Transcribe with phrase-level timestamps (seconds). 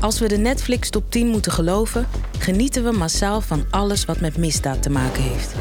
[0.00, 2.06] Als we de Netflix top 10 moeten geloven,
[2.38, 5.54] genieten we massaal van alles wat met misdaad te maken heeft.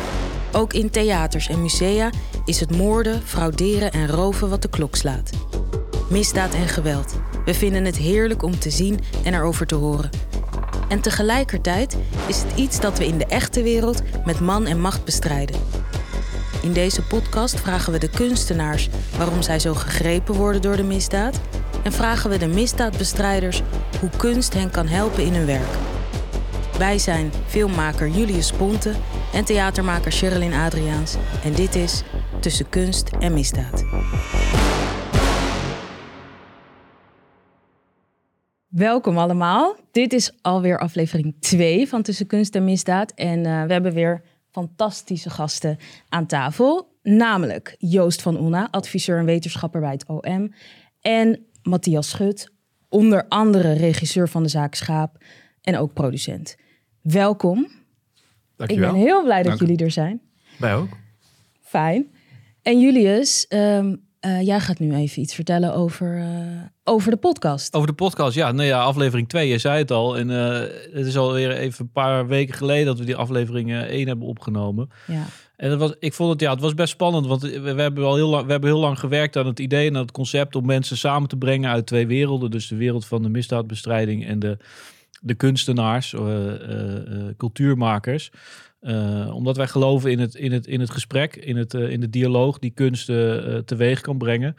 [0.51, 2.09] Ook in theaters en musea
[2.46, 5.30] is het moorden, frauderen en roven wat de klok slaat.
[6.10, 7.14] Misdaad en geweld.
[7.46, 10.10] We vinden het heerlijk om te zien en erover te horen.
[10.88, 11.98] En tegelijkertijd
[12.28, 15.56] is het iets dat we in de echte wereld met man en macht bestrijden.
[16.62, 21.40] In deze podcast vragen we de kunstenaars waarom zij zo gegrepen worden door de misdaad
[21.84, 23.62] en vragen we de misdaadbestrijders
[24.00, 25.77] hoe kunst hen kan helpen in hun werk.
[26.77, 28.94] Wij zijn filmmaker Julius Ponte
[29.34, 32.04] en theatermaker Sherilyn Adriaans en dit is
[32.40, 33.84] Tussen Kunst en Misdaad.
[38.68, 39.76] Welkom allemaal.
[39.91, 43.12] Dit is alweer aflevering 2 van Tussen Kunst en Misdaad.
[43.12, 44.21] En uh, we hebben weer
[44.52, 45.77] fantastische gasten
[46.09, 46.98] aan tafel.
[47.04, 50.54] Namelijk Joost van Oena, adviseur en wetenschapper bij het OM.
[51.02, 52.52] En Matthias Schut,
[52.90, 55.23] onder andere regisseur van de zaak Schaap
[55.62, 56.55] en ook producent.
[57.02, 57.68] Welkom.
[58.55, 58.88] Dankjewel.
[58.88, 60.21] Ik ben heel blij dat jullie er zijn.
[60.57, 60.90] Wij ook.
[61.62, 62.12] Fijn.
[62.62, 67.73] En Julius, um, uh, jij gaat nu even iets vertellen over, uh, over de podcast.
[67.73, 68.52] Over de podcast, ja.
[68.52, 70.17] Nou ja, aflevering 2, je zei het al.
[70.17, 70.59] En uh,
[70.93, 74.89] het is alweer even een paar weken geleden dat we die aflevering 1 hebben opgenomen.
[75.07, 75.25] Ja.
[75.59, 78.15] En dat was, ik vond het, ja, het was best spannend, want we, hebben al
[78.15, 80.65] heel lang, we hebben heel lang gewerkt aan het idee en aan het concept om
[80.65, 82.52] mensen samen te brengen uit twee werelden.
[82.52, 84.57] Dus de wereld van de misdaadbestrijding en de,
[85.21, 86.15] de kunstenaars,
[87.37, 88.31] cultuurmakers.
[88.81, 92.09] Uh, omdat wij geloven in het, in het, in het gesprek, in, het, in de
[92.09, 93.05] dialoog die kunst
[93.65, 94.55] teweeg kan brengen.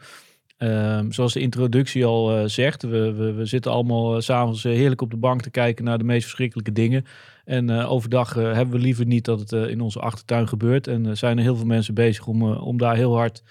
[0.61, 5.11] Ehm, zoals de introductie al zegt, we, we, we, zitten allemaal s s'avonds heerlijk op
[5.11, 7.05] de bank te kijken naar de meest verschrikkelijke dingen.
[7.45, 10.87] En overdag hebben we liever niet dat het in onze achtertuin gebeurt.
[10.87, 13.43] En zijn er heel veel mensen bezig om, om daar heel hard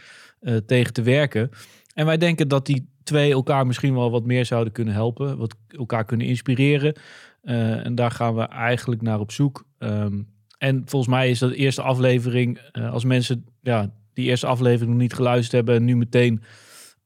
[0.67, 1.51] tegen te werken.
[1.95, 5.57] En wij denken dat die twee elkaar misschien wel wat meer zouden kunnen helpen, wat
[5.69, 6.95] elkaar kunnen inspireren.
[7.43, 9.65] en daar gaan we eigenlijk naar op zoek.
[9.79, 10.29] Um,
[10.61, 14.91] en volgens mij is dat de eerste aflevering, uh, als mensen ja, die eerste aflevering
[14.91, 16.43] nog niet geluisterd hebben en nu meteen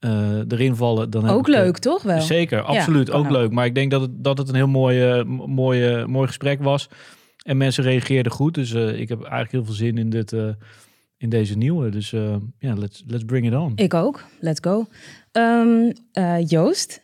[0.05, 1.11] uh, erin vallen.
[1.11, 2.21] Dan ook heb leuk, toch wel?
[2.21, 3.07] Zeker, absoluut.
[3.07, 3.51] Ja, ook leuk.
[3.51, 6.89] Maar ik denk dat het, dat het een heel mooi, mooi, mooi gesprek was.
[7.43, 8.55] En mensen reageerden goed.
[8.55, 10.33] Dus uh, ik heb eigenlijk heel veel zin in, dit,
[11.17, 11.89] in deze nieuwe.
[11.89, 13.73] Dus ja, yeah, let's, let's bring it on.
[13.75, 14.25] Ik ook.
[14.41, 14.87] Let's go.
[15.33, 15.93] Um,
[16.47, 17.03] Joost,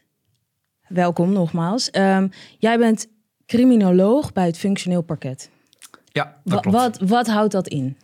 [0.88, 1.88] welkom nogmaals.
[1.96, 3.08] Um, jij bent
[3.46, 5.50] criminoloog bij het functioneel parket.
[6.12, 6.76] Ja, dat klopt.
[6.76, 7.96] Wat, wat houdt dat in?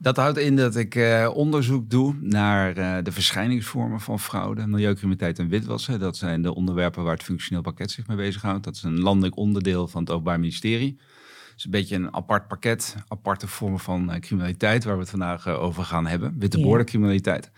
[0.00, 5.38] Dat houdt in dat ik uh, onderzoek doe naar uh, de verschijningsvormen van fraude, milieucriminaliteit
[5.38, 6.00] en witwassen.
[6.00, 8.64] Dat zijn de onderwerpen waar het functioneel pakket zich mee bezighoudt.
[8.64, 10.96] Dat is een landelijk onderdeel van het Openbaar Ministerie.
[10.98, 15.10] Het is een beetje een apart pakket, aparte vormen van uh, criminaliteit, waar we het
[15.10, 16.34] vandaag over gaan hebben.
[16.38, 17.50] Witte criminaliteit.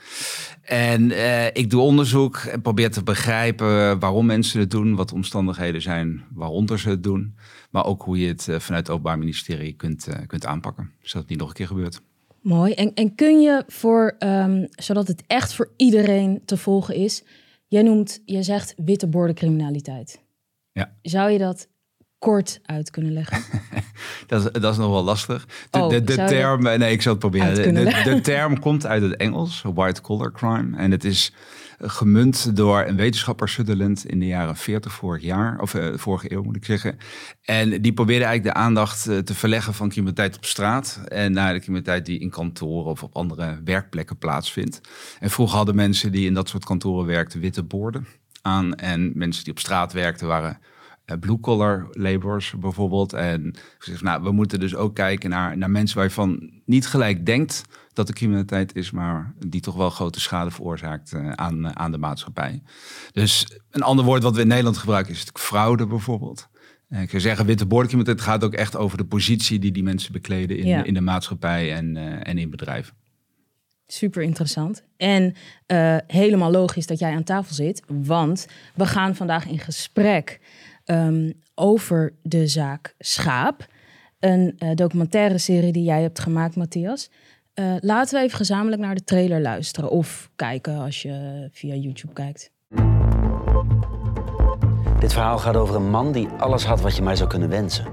[0.63, 1.11] En
[1.57, 6.25] ik doe onderzoek en probeer te begrijpen waarom mensen het doen, wat de omstandigheden zijn
[6.35, 7.37] waaronder ze het doen.
[7.71, 11.39] Maar ook hoe je het vanuit het Openbaar Ministerie kunt, kunt aanpakken, zodat het niet
[11.39, 12.01] nog een keer gebeurt.
[12.41, 12.73] Mooi.
[12.73, 17.25] En, en kun je voor, um, zodat het echt voor iedereen te volgen is,
[17.67, 20.23] jij noemt, je zegt witte bordencriminaliteit.
[20.73, 20.97] Ja.
[21.03, 21.69] Zou je dat
[22.19, 23.43] kort uit kunnen leggen?
[24.31, 25.47] dat, is, dat is nog wel lastig.
[25.71, 27.55] De, oh, de, de term, nee, ik zal het proberen.
[27.55, 30.77] De, de, de, term komt uit het Engels, white collar crime.
[30.77, 31.33] En het is
[31.83, 36.43] gemunt door een wetenschapper Sutherland in de jaren 40 vorig jaar, of uh, vorige eeuw
[36.43, 36.99] moet ik zeggen.
[37.43, 41.53] En die probeerde eigenlijk de aandacht uh, te verleggen van criminaliteit op straat en naar
[41.53, 44.81] de criminaliteit die in kantoren of op andere werkplekken plaatsvindt.
[45.21, 48.07] En vroeger hadden mensen die in dat soort kantoren werkten witte borden
[48.43, 50.59] aan en mensen die op straat werkten waren
[51.19, 53.13] blue-collar laborers bijvoorbeeld.
[53.13, 53.55] En
[54.01, 57.63] nou, we moeten dus ook kijken naar, naar mensen waarvan niet gelijk denkt
[57.93, 61.93] dat de criminaliteit is, maar die toch wel grote schade veroorzaakt uh, aan, uh, aan
[61.93, 62.63] de maatschappij.
[63.13, 66.49] Dus een ander woord wat we in Nederland gebruiken is fraude bijvoorbeeld.
[66.91, 70.59] Ik zou zeggen, witte bordencriminaliteit gaat ook echt over de positie die die mensen bekleden
[70.59, 70.85] in, ja.
[70.85, 72.95] in de maatschappij en, en in bedrijven.
[73.87, 74.83] Super interessant.
[74.97, 75.35] En
[76.07, 80.41] helemaal logisch dat jij aan tafel zit, want we gaan vandaag in gesprek
[80.91, 83.67] um, over de zaak Schaap.
[84.19, 87.11] Een uh, documentaire serie die jij hebt gemaakt, Matthias.
[87.55, 89.91] Uh, laten we even gezamenlijk naar de trailer luisteren.
[89.91, 92.51] Of kijken als je via YouTube kijkt.
[95.01, 97.85] Dit verhaal gaat over een man die alles had wat je maar zou kunnen wensen.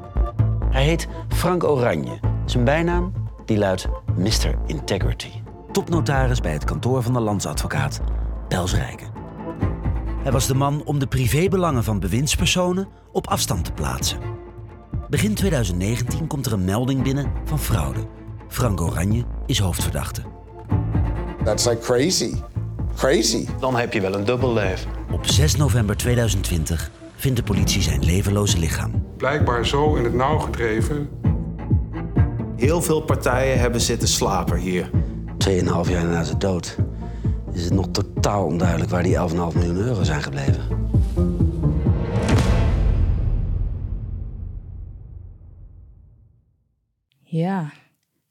[0.70, 2.20] Hij heet Frank Oranje.
[2.46, 3.14] Zijn bijnaam
[3.46, 4.56] die luidt Mr.
[4.66, 5.32] Integrity.
[5.72, 8.02] Topnotaris bij het kantoor van de landsadvocaat
[8.48, 9.17] Pels Rijken.
[10.28, 14.20] Hij was de man om de privébelangen van bewindspersonen op afstand te plaatsen.
[15.10, 18.00] Begin 2019 komt er een melding binnen van fraude.
[18.48, 20.22] Frank Oranje is hoofdverdachte.
[21.44, 22.34] That's like crazy.
[22.96, 23.46] Crazy.
[23.60, 24.90] Dan heb je wel een dubbel leven.
[25.12, 29.04] Op 6 november 2020 vindt de politie zijn levenloze lichaam.
[29.18, 31.10] Blijkbaar zo in het nauw gedreven.
[32.56, 34.90] Heel veel partijen hebben zitten slapen hier.
[35.38, 36.78] Tweeënhalf jaar na zijn dood
[37.58, 40.64] is het nog totaal onduidelijk waar die 11,5 miljoen euro zijn gebleven.
[47.24, 47.72] Ja,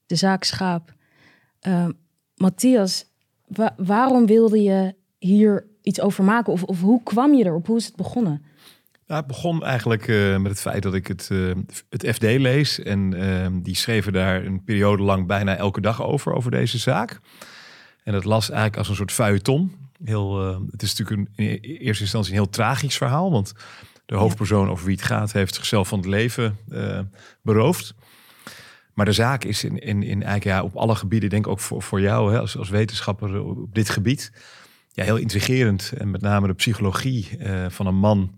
[0.06, 0.94] de zaak Schaap.
[1.68, 1.88] Uh,
[2.34, 3.04] Matthias,
[3.76, 6.52] waarom wilde je hier iets over maken?
[6.52, 7.66] Of, of hoe kwam je erop?
[7.66, 8.44] Hoe is het begonnen?
[9.06, 11.54] Nou, het begon eigenlijk uh, met het feit dat ik het, uh,
[11.88, 12.82] het FD lees.
[12.82, 17.20] En uh, die schreven daar een periode lang bijna elke dag over, over deze zaak.
[18.06, 19.72] En dat las eigenlijk als een soort feuilleton.
[20.04, 23.30] Heel, het is natuurlijk een, in eerste instantie een heel tragisch verhaal.
[23.30, 23.52] Want
[24.06, 26.58] de hoofdpersoon over wie het gaat heeft zichzelf van het leven
[27.42, 27.94] beroofd.
[28.96, 31.60] Maar de zaak is in, in, in eigenlijk ja, op alle gebieden, denk ik ook
[31.60, 34.32] voor, voor jou hè, als, als wetenschapper op dit gebied,
[34.92, 35.92] ja, heel intrigerend.
[35.98, 38.34] En met name de psychologie uh, van een man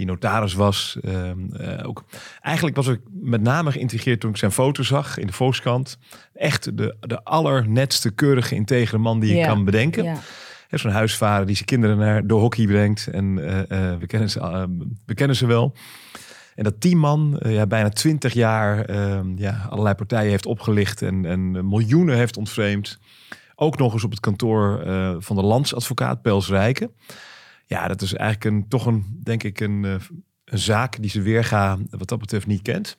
[0.00, 0.98] die notaris was.
[1.02, 1.12] Uh,
[1.60, 2.04] uh, ook,
[2.40, 5.98] eigenlijk was ik met name geïntrigeerd toen ik zijn foto zag in de Volkskrant.
[6.34, 10.04] Echt de, de allernetste, keurige, integere man die je kan bedenken.
[10.04, 10.16] Ja.
[10.70, 13.06] Zo'n huisvader die zijn kinderen naar de hockey brengt.
[13.06, 13.34] En
[13.98, 14.68] we, kennen ze,
[15.06, 15.74] we kennen ze wel.
[16.54, 21.02] En dat die man uh, ja, bijna twintig jaar uh, ja, allerlei partijen heeft opgelicht
[21.02, 22.98] en, en miljoenen heeft ontvreemd.
[23.54, 26.90] Ook nog eens op het kantoor uh, van de landsadvocaat Pels Rijken.
[27.70, 29.94] Ja, dat is eigenlijk een, toch een, denk ik, een, eh,
[30.44, 32.98] een zaak die ze weerga wat dat betreft niet kent.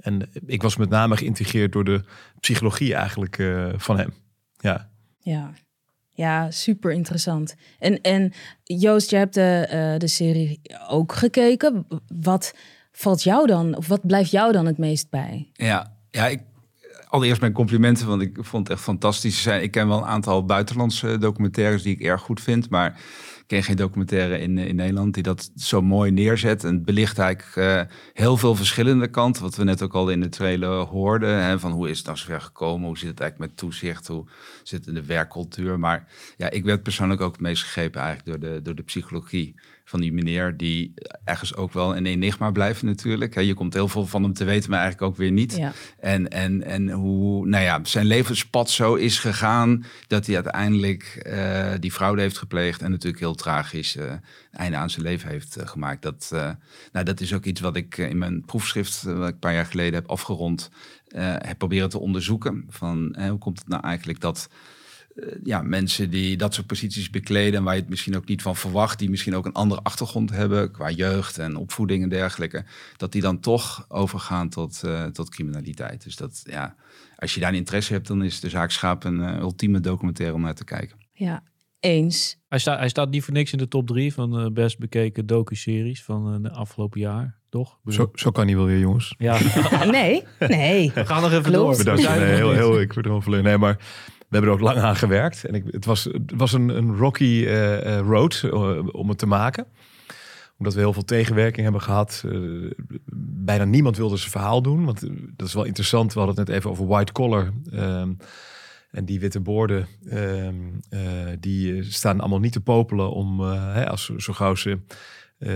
[0.00, 2.04] En ik was met name geïntegreerd door de
[2.40, 3.36] psychologie eigenlijk
[3.76, 4.12] van hem.
[4.56, 4.90] Ja.
[5.18, 5.52] Ja.
[6.18, 7.54] Ja, super interessant.
[7.78, 8.32] En, en
[8.62, 11.86] Joost, je hebt de, uh, de serie ook gekeken.
[12.20, 12.54] Wat
[12.92, 15.50] valt jou dan, of wat blijft jou dan het meest bij?
[15.52, 16.42] Ja, ja ik,
[17.08, 19.46] allereerst mijn complimenten, want ik vond het echt fantastisch.
[19.46, 23.00] Ik ken wel een aantal buitenlandse documentaires die ik erg goed vind, maar
[23.48, 26.64] ken geen documentaire in, in Nederland die dat zo mooi neerzet.
[26.64, 29.42] En belicht eigenlijk uh, heel veel verschillende kanten.
[29.42, 31.44] Wat we net ook al in de trailer hoorden.
[31.44, 32.86] Hè, van hoe is het nou zover gekomen?
[32.86, 34.06] Hoe zit het eigenlijk met toezicht?
[34.06, 34.24] Hoe
[34.62, 35.78] zit het in de werkcultuur?
[35.78, 36.06] Maar
[36.36, 39.54] ja, ik werd persoonlijk ook het meest gegrepen eigenlijk door de, door de psychologie
[39.88, 40.94] van die meneer die
[41.24, 43.40] ergens ook wel een enigma blijft natuurlijk.
[43.40, 45.56] Je komt heel veel van hem te weten, maar eigenlijk ook weer niet.
[45.56, 45.72] Ja.
[46.00, 51.70] En, en, en hoe nou ja, zijn levenspad zo is gegaan dat hij uiteindelijk uh,
[51.80, 54.12] die fraude heeft gepleegd en natuurlijk heel tragisch uh,
[54.50, 56.02] einde aan zijn leven heeft uh, gemaakt.
[56.02, 56.28] Dat,
[56.92, 59.66] nou, dat is ook iets wat ik in mijn proefschrift, wat ik een paar jaar
[59.66, 60.70] geleden heb afgerond,
[61.38, 62.64] heb proberen te onderzoeken.
[62.68, 64.76] Van hoe komt het nou eigenlijk dat eh,
[65.42, 68.98] ja, mensen die dat soort posities bekleden, waar je het misschien ook niet van verwacht,
[68.98, 72.64] die misschien ook een andere achtergrond hebben qua jeugd en opvoeding en dergelijke,
[72.96, 76.04] dat die dan toch overgaan tot, uh, tot criminaliteit.
[76.04, 76.76] Dus dat, ja,
[77.16, 80.34] als je daar een interesse hebt, dan is de zaak Schaap een uh, ultieme documentaire
[80.34, 80.96] om naar te kijken.
[81.12, 81.42] Ja,
[81.80, 82.38] eens.
[82.48, 85.26] Hij, staat hij staat niet voor niks in de top drie van de best bekeken
[85.26, 87.78] docu-series van de afgelopen jaar, toch?
[87.86, 89.14] Zo, zo kan hij wel weer, jongens.
[89.18, 89.38] Ja.
[89.90, 90.92] nee, nee.
[90.94, 91.76] We gaan nog even door.
[91.76, 92.02] Bedankt.
[92.02, 93.78] Nee, heel, heel, ik word er wel Nee, maar
[94.36, 95.44] hebben er ook lang aan gewerkt.
[95.44, 99.26] En ik, het was, het was een, een rocky uh, road uh, om het te
[99.26, 99.66] maken.
[100.58, 102.22] Omdat we heel veel tegenwerking hebben gehad.
[102.26, 102.70] Uh,
[103.44, 104.84] bijna niemand wilde zijn verhaal doen.
[104.84, 105.00] Want
[105.36, 106.12] dat is wel interessant.
[106.12, 107.52] We hadden het net even over white collar.
[107.72, 108.16] Um,
[108.90, 110.54] en die witte borden, ehm,
[111.40, 114.78] die staan allemaal niet te popelen om, hè, als zo gauw ze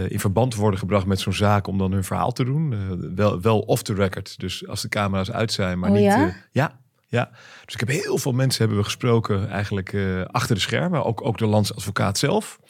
[0.09, 2.75] in verband worden gebracht met zo'n zaak, om dan hun verhaal te doen.
[3.15, 6.05] wel, wel off the record, dus als de camera's uit zijn, maar oh, niet.
[6.05, 6.35] Ja?
[6.51, 6.82] ja,
[7.13, 7.31] ja,
[7.65, 11.05] dus ik heb heel veel mensen hebben we gesproken eigenlijk uh, achter de schermen.
[11.05, 12.61] Ook, ook de landsadvocaat zelf.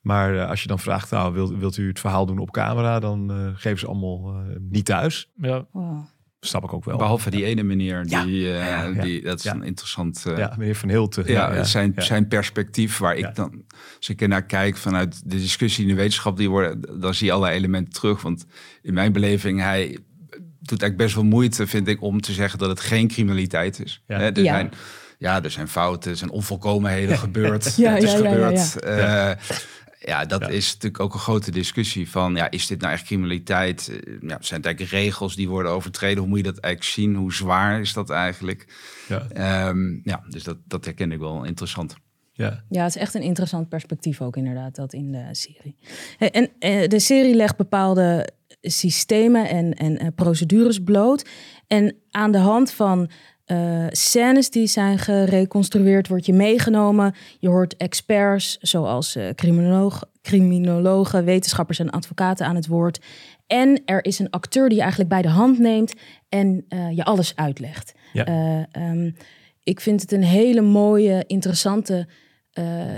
[0.00, 3.00] Maar uh, als je dan vraagt, nou, wilt, wilt u het verhaal doen op camera?
[3.00, 5.30] Dan uh, geven ze allemaal niet thuis.
[5.36, 5.66] Ja.
[5.72, 6.04] Wow.
[6.40, 6.96] Snap ik ook wel.
[6.96, 8.64] Behalve die ene meneer, die, ja.
[8.64, 10.24] ja, die, dat is een interessant...
[10.36, 11.32] ja, meneer Van Hilten.
[11.32, 13.64] Ja, Zijn, zijn perspectief waar ik dan,
[13.96, 17.26] als ik er naar kijk vanuit de discussie in de wetenschap, die worden, dan zie
[17.26, 18.22] je alle elementen terug.
[18.22, 18.46] Want
[18.82, 19.98] in mijn beleving, hij
[20.70, 24.02] doet eigenlijk best wel moeite, vind ik, om te zeggen dat het geen criminaliteit is.
[24.06, 24.20] Ja.
[24.20, 24.54] er, ja.
[24.54, 24.70] Zijn,
[25.18, 27.74] ja, er zijn fouten, er zijn onvolkomenheden gebeurd.
[27.76, 28.76] ja, het is gebeurd.
[28.84, 29.36] Ja,
[30.00, 33.88] ja, dat is natuurlijk ook een grote discussie van, ja, is dit nou echt criminaliteit?
[33.88, 36.18] Eh, ja, zijn het eigenlijk regels die worden overtreden?
[36.18, 37.14] Hoe moet je dat eigenlijk zien?
[37.14, 38.66] Hoe zwaar is dat eigenlijk?
[39.08, 41.96] Ja, um, ja dus dat, dat herken ik wel interessant.
[42.32, 42.64] Ja.
[42.68, 45.76] ja, het is echt een interessant perspectief ook inderdaad, dat in de serie.
[46.18, 48.28] En, en eh, de serie legt bepaalde
[48.60, 51.28] systemen en, en uh, procedures bloot.
[51.66, 53.10] En aan de hand van
[53.46, 57.14] uh, scènes die zijn gereconstrueerd, word je meegenomen.
[57.38, 63.00] Je hoort experts zoals uh, criminoloog, criminologen, wetenschappers en advocaten aan het woord.
[63.46, 65.92] En er is een acteur die je eigenlijk bij de hand neemt
[66.28, 66.64] en
[66.94, 67.92] je alles uitlegt.
[68.12, 68.66] Ja.
[68.90, 69.14] Um,
[69.62, 72.08] ik vind het een hele mooie, interessante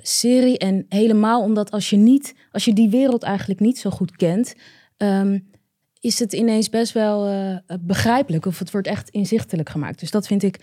[0.03, 0.59] serie.
[0.59, 4.55] En helemaal omdat als je, niet, als je die wereld eigenlijk niet zo goed kent,
[4.97, 5.39] ehm,
[6.03, 8.47] is het ineens best wel begrijpelijk.
[8.47, 10.01] Of het wordt echt inzichtelijk gemaakt.
[10.01, 10.61] Dus dat vind ik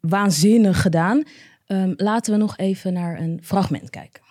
[0.00, 1.22] waanzinnig gedaan.
[1.66, 4.22] Um, laten we nog even naar een fragment kijken.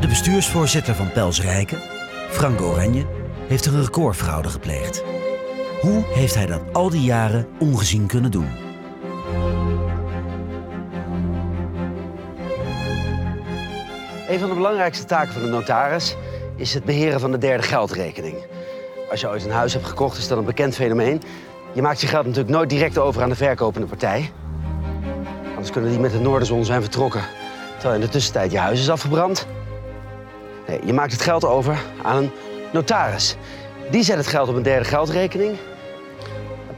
[0.00, 1.78] De bestuursvoorzitter van Pels Rijken,
[2.30, 3.06] Frank Oranje,
[3.48, 5.02] heeft een recordfraude gepleegd.
[5.80, 8.48] Hoe heeft hij dat al die jaren ongezien kunnen doen?
[14.30, 16.16] Een van de belangrijkste taken van de notaris
[16.56, 18.36] is het beheren van de derde geldrekening.
[19.10, 21.22] Als je ooit een huis hebt gekocht, is dat een bekend fenomeen.
[21.72, 24.32] Je maakt je geld natuurlijk nooit direct over aan de verkopende partij.
[25.50, 27.20] Anders kunnen die met de Noorderzon zijn vertrokken.
[27.72, 29.46] Terwijl in de tussentijd je huis is afgebrand.
[30.66, 32.30] Nee, je maakt het geld over aan een
[32.72, 33.36] notaris.
[33.90, 35.56] Die zet het geld op een derde geldrekening.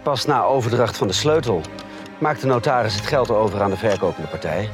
[0.03, 1.61] Pas na overdracht van de sleutel
[2.19, 4.71] maakt de notaris het geld over aan de verkopende partij.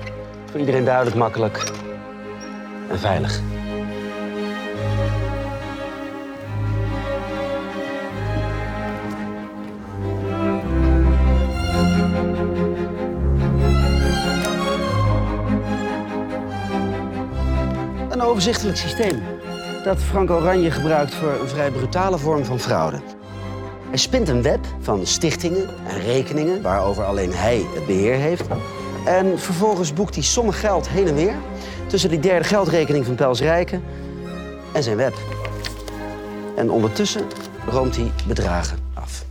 [0.51, 1.87] Voor iedereen duidelijk, makkelijk
[2.89, 3.41] en veilig.
[18.39, 19.23] overzichtelijk systeem
[19.85, 23.01] dat Frank Oranje gebruikt voor een vrij brutale vorm van fraude.
[23.89, 28.47] Hij spint een web van stichtingen en rekeningen waarover alleen hij het beheer heeft.
[29.05, 31.35] En vervolgens boekt hij sommen geld heen en weer
[31.89, 33.83] tussen die derde geldrekening van Pels Rijken
[34.73, 35.15] en zijn web.
[36.57, 37.27] En ondertussen
[37.67, 39.27] roomt hij bedragen af.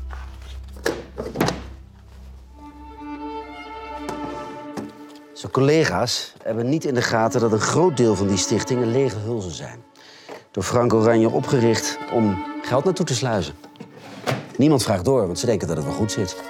[5.34, 9.18] Zijn collega's hebben niet in de gaten dat een groot deel van die stichtingen lege
[9.18, 9.80] hulzen zijn.
[10.52, 13.54] Door Frank Oranje opgericht om geld naartoe te sluizen.
[14.58, 16.44] Niemand vraagt door, want ze denken dat het wel goed zit.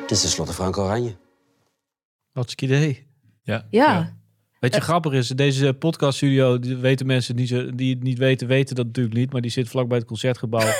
[0.00, 1.16] Het is tenslotte Frank Oranje.
[2.32, 3.06] Wat een idee.
[3.42, 3.66] Ja.
[3.70, 4.17] ja.
[4.58, 8.46] Weet je, grappig is, deze podcaststudio, die weten mensen die, ze, die het niet weten,
[8.46, 9.32] weten dat natuurlijk niet.
[9.32, 10.66] Maar die zit vlakbij het concertgebouw.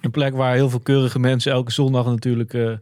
[0.00, 2.72] een plek waar heel veel keurige mensen elke zondag natuurlijk uh,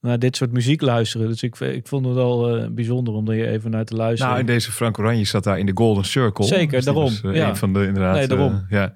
[0.00, 1.28] naar dit soort muziek luisteren.
[1.28, 4.28] Dus ik, ik vond het wel uh, bijzonder om er even naar te luisteren.
[4.28, 6.44] Nou, en deze Frank Oranje zat daar in de Golden Circle.
[6.44, 7.04] Zeker, dus daarom.
[7.04, 7.48] Was, uh, ja.
[7.48, 8.14] Een van de inderdaad.
[8.14, 8.52] Nee, daarom.
[8.52, 8.92] Uh, ja.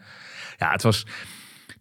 [0.57, 1.07] ja, het was.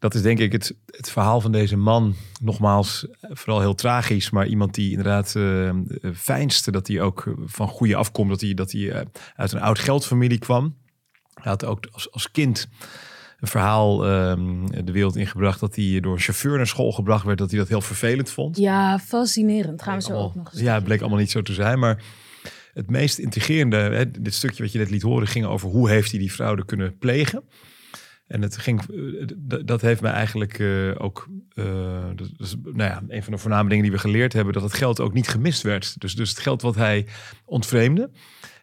[0.03, 2.15] Dat is denk ik het, het verhaal van deze man.
[2.41, 4.29] Nogmaals, vooral heel tragisch.
[4.29, 5.36] Maar iemand die inderdaad
[6.15, 8.29] fijnste dat hij ook van goede afkomt.
[8.29, 10.75] Dat hij, dat hij uit een oud geldfamilie kwam.
[11.33, 12.67] Hij had ook als, als kind
[13.39, 17.38] een verhaal um, de wereld ingebracht dat hij door een chauffeur naar school gebracht werd,
[17.38, 18.57] dat hij dat heel vervelend vond.
[18.57, 19.81] Ja, fascinerend.
[19.81, 20.62] Gaan we zo ook nog eens.
[20.62, 22.03] Ja, het bleek allemaal niet zo te zijn, maar
[22.74, 26.12] het meest intrigerende, hè, dit stukje wat je net liet horen, ging over hoe heeft
[26.12, 27.43] hij die fraude kunnen plegen.
[28.27, 31.65] En het ging, eh, dat heeft mij eigenlijk uh, ook, uh,
[32.63, 35.13] nou ja, een van de voorname dingen die we geleerd hebben, dat het geld ook
[35.13, 36.00] niet gemist werd.
[36.01, 37.08] Dus, dus het geld wat hij
[37.46, 38.12] ontvreemde,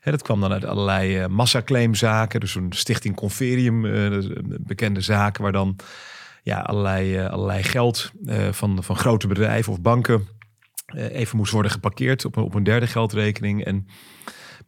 [0.02, 2.40] dat kwam dan uit allerlei massaclaimzaken.
[2.40, 4.18] Dus een stichting Conferium, uh,
[4.60, 5.76] bekende zaken waar dan
[6.42, 8.12] ja, allerlei, allerlei geld
[8.50, 10.28] van, van grote bedrijven of banken
[10.94, 13.64] even moest worden geparkeerd op, op een derde geldrekening.
[13.64, 13.86] En,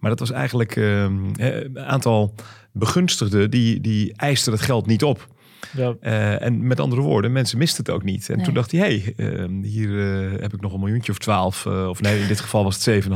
[0.02, 2.34] maar dat was eigenlijk ehm, een aantal
[2.72, 5.28] begunstigden die, die eisten het geld niet op.
[5.76, 5.96] Ja.
[6.00, 8.28] Uh, en met andere woorden, mensen misten het ook niet.
[8.28, 8.44] En nee.
[8.44, 11.66] toen dacht hij, hé, hey, uh, hier uh, heb ik nog een miljoentje of twaalf.
[11.66, 13.10] of nee, in dit geval was het 7,5.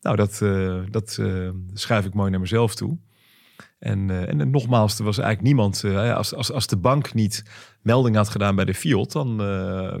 [0.00, 0.42] Nou, dat,
[0.90, 1.20] dat
[1.72, 2.98] schuif ik mooi naar mezelf toe.
[3.78, 5.84] En, en nogmaals, er was eigenlijk niemand.
[6.14, 7.42] als, als, als de bank niet
[7.82, 9.36] melding had gedaan bij de Fiat, dan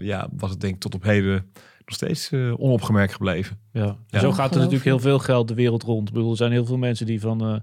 [0.00, 1.50] ja, was het denk ik tot op heden
[1.86, 3.58] nog steeds onopgemerkt gebleven.
[3.72, 3.96] Ja.
[4.06, 4.18] ja.
[4.18, 6.08] Zo gaat er natuurlijk heel veel geld de wereld rond.
[6.08, 7.62] Ik bedoel, er zijn heel veel mensen die van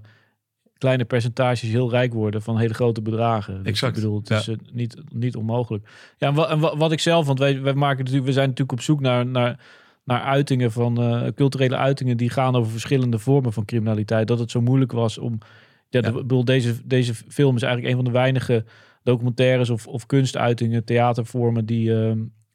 [0.82, 3.58] kleine percentages heel rijk worden van hele grote bedragen.
[3.58, 3.96] Dus exact.
[3.96, 5.88] Ik bedoel, het is niet, niet onmogelijk.
[6.16, 8.78] Ja, en wat, en wat ik zelf, want wij, wij maken natuurlijk, we zijn natuurlijk
[8.78, 9.60] op zoek naar, naar,
[10.04, 14.28] naar uitingen van uh, culturele uitingen die gaan over verschillende vormen van criminaliteit.
[14.28, 15.38] Dat het zo moeilijk was om.
[15.40, 15.48] Ja,
[15.88, 16.00] ja.
[16.00, 18.64] De, bedoel, deze, deze film is eigenlijk een van de weinige
[19.02, 21.92] documentaires of, of kunstuitingen, theatervormen die.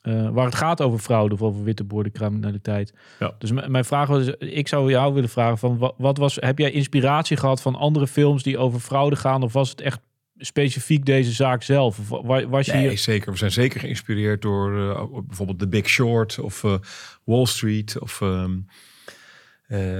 [0.07, 2.93] Uh, uh, waar het gaat over fraude of over witte criminaliteit.
[3.19, 3.33] Ja.
[3.37, 6.71] Dus mijn vraag was, ik zou jou willen vragen van wat, wat, was, heb jij
[6.71, 9.99] inspiratie gehad van andere films die over fraude gaan of was het echt
[10.37, 11.99] specifiek deze zaak zelf?
[11.99, 13.31] Of was je nee, zeker.
[13.31, 16.75] We zijn zeker geïnspireerd door uh, bijvoorbeeld The Big Short of uh,
[17.23, 18.65] Wall Street of um,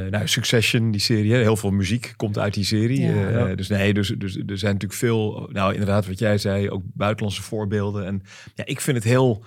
[0.10, 1.34] nou, Succession, die serie.
[1.34, 3.02] Heel veel muziek komt uit die serie.
[3.02, 3.56] Ja, ja.
[3.56, 7.42] Dus nee, dus, dus er zijn natuurlijk veel, nou inderdaad wat jij zei, ook buitenlandse
[7.42, 8.06] voorbeelden.
[8.06, 8.22] En
[8.56, 9.44] ja, ik vind het heel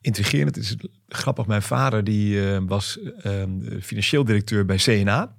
[0.00, 0.54] intrigerend.
[0.54, 0.76] Het is
[1.08, 1.46] grappig.
[1.46, 3.42] Mijn vader die uh, was uh,
[3.80, 5.38] financieel directeur bij CNA.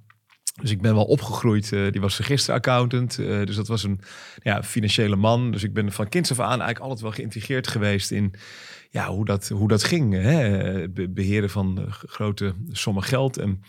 [0.60, 1.68] Dus ik ben wel opgegroeid.
[1.68, 3.16] die was registeraccountant.
[3.16, 4.00] dus dat was een
[4.42, 5.50] ja, financiële man.
[5.50, 8.34] Dus ik ben van kinds af aan eigenlijk altijd wel geïntegreerd geweest in
[8.90, 10.12] ja, hoe, dat, hoe dat ging.
[10.12, 10.88] Hè?
[11.08, 13.36] beheren van grote sommen geld.
[13.36, 13.62] En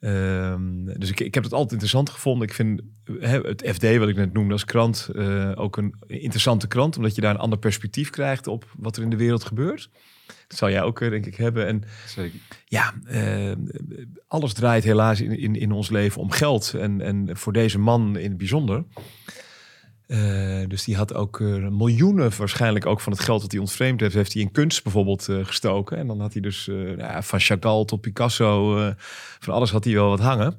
[0.00, 2.48] Ehm, dus ik, ik heb het altijd interessant gevonden.
[2.48, 2.80] Ik vind
[3.20, 6.96] het FD, wat ik net noemde als krant, uh, ook een interessante krant.
[6.96, 9.90] Omdat je daar een ander perspectief krijgt op wat er in de wereld gebeurt.
[10.48, 11.66] Dat zal jij ook, eh, denk ik, hebben.
[11.66, 12.38] En Zeker.
[12.64, 13.52] ja, uh,
[14.26, 16.74] alles draait helaas in, in, in ons leven om geld.
[16.74, 18.84] En, en voor deze man in het bijzonder.
[20.10, 24.00] Uh, dus die had ook uh, miljoenen waarschijnlijk ook van het geld dat hij ontvreemd
[24.00, 25.96] heeft, heeft hij in kunst bijvoorbeeld uh, gestoken.
[25.96, 28.76] En dan had hij dus ja, van Chagall tot Picasso,
[29.38, 30.56] van alles had hij wel wat hangen.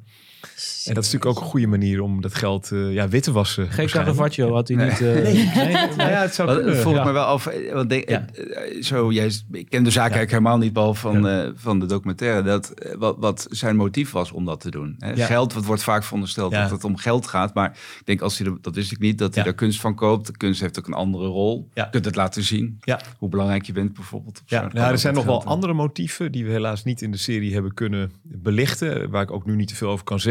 [0.85, 3.31] En dat is natuurlijk ook een goede manier om dat geld uh, ja, wit te
[3.31, 3.71] wassen.
[3.71, 4.99] Geen Caravaggio had hij niet.
[4.99, 5.33] Uh, nee.
[5.55, 5.73] nee.
[5.73, 6.77] Nou ja, het zou kunnen.
[6.77, 7.49] Volg me wel af.
[7.73, 8.25] Want denk, ja.
[8.33, 11.85] Eh, zo, jij, ik ken de zaak eigenlijk helemaal niet, behalve van, uh, van de
[11.85, 12.41] documentaire.
[12.41, 14.95] Dat, wat, wat zijn motief was om dat te doen.
[14.99, 15.15] Hè?
[15.15, 17.53] Geld, wat wordt vaak verondersteld dat het om geld gaat.
[17.53, 17.69] Maar
[17.99, 20.27] ik denk, als hij er, dat wist ik niet, dat hij daar kunst van koopt.
[20.27, 21.69] De kunst heeft ook een andere rol.
[21.73, 22.79] Je kunt het laten zien.
[23.17, 24.41] Hoe belangrijk je bent bijvoorbeeld.
[24.45, 27.53] Ja, nou, er zijn nog wel andere motieven die we helaas niet in de serie
[27.53, 29.09] hebben kunnen belichten.
[29.09, 30.29] Waar ik ook nu niet te veel over kan zeggen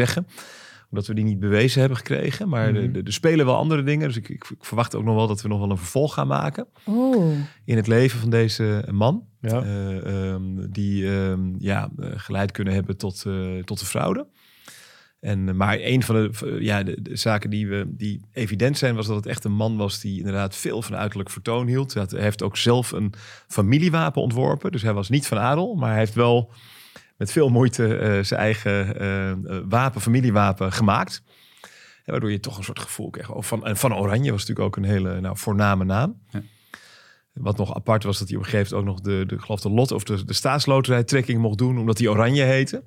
[0.91, 2.49] omdat we die niet bewezen hebben gekregen.
[2.49, 4.07] Maar mm er spelen wel andere dingen.
[4.07, 6.67] Dus ik, ik, verwacht ook nog wel dat we nog wel een vervolg gaan maken.
[6.85, 7.33] Oh.
[7.65, 9.25] In het leven van deze man.
[9.41, 9.63] Ja.
[9.63, 14.27] Uh, um, die um, ja, uh, geleid kunnen hebben tot, uh, tot de fraude.
[15.19, 19.07] En, maar een van de, ja, de, de, zaken die, we, die evident zijn, was
[19.07, 21.93] dat het echt een man was die inderdaad veel van uiterlijk vertoon hield.
[21.93, 23.13] Hij heeft ook zelf een
[23.47, 24.71] familiewapen ontworpen.
[24.71, 26.51] Dus hij was niet van adel, maar hij heeft wel
[27.21, 31.23] met veel moeite uh, zijn eigen uh, wapen, familiewapen gemaakt.
[32.03, 33.31] En waardoor je toch een soort gevoel kreeg.
[33.31, 36.21] Oh, van, en van Oranje was natuurlijk ook een hele nou, voorname naam.
[36.29, 36.41] Ja.
[37.33, 39.61] Wat nog apart was dat hij op een gegeven moment ook nog de, de, geloof
[39.61, 42.83] de lot of de, de staatsloterijtrekking mocht doen, omdat hij Oranje heette.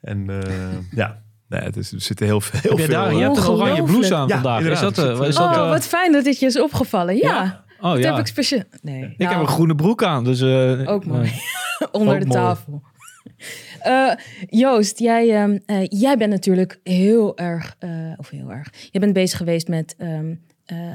[0.00, 0.26] En
[0.90, 2.70] ja, Nee, het is, er zitten heel veel.
[2.70, 4.60] Heb je, daar, je hebt een oranje blouse aan vandaag.
[4.60, 7.16] Is dat, is dat, oh, wat fijn dat dit je is opgevallen.
[7.16, 7.22] Ja.
[7.22, 7.64] ja.
[7.80, 8.10] Oh, dat ja.
[8.10, 8.62] heb ik speciaal.
[8.82, 9.02] Nee.
[9.02, 9.40] Ik heb nou.
[9.40, 10.40] een groene broek aan, dus.
[10.40, 11.32] Uh, ook mooi.
[11.92, 12.82] Onder de tafel.
[13.86, 14.12] Uh,
[14.62, 19.12] Joost, jij, um, uh, jij bent natuurlijk heel erg, uh, of heel erg, je bent
[19.12, 20.44] bezig geweest met um,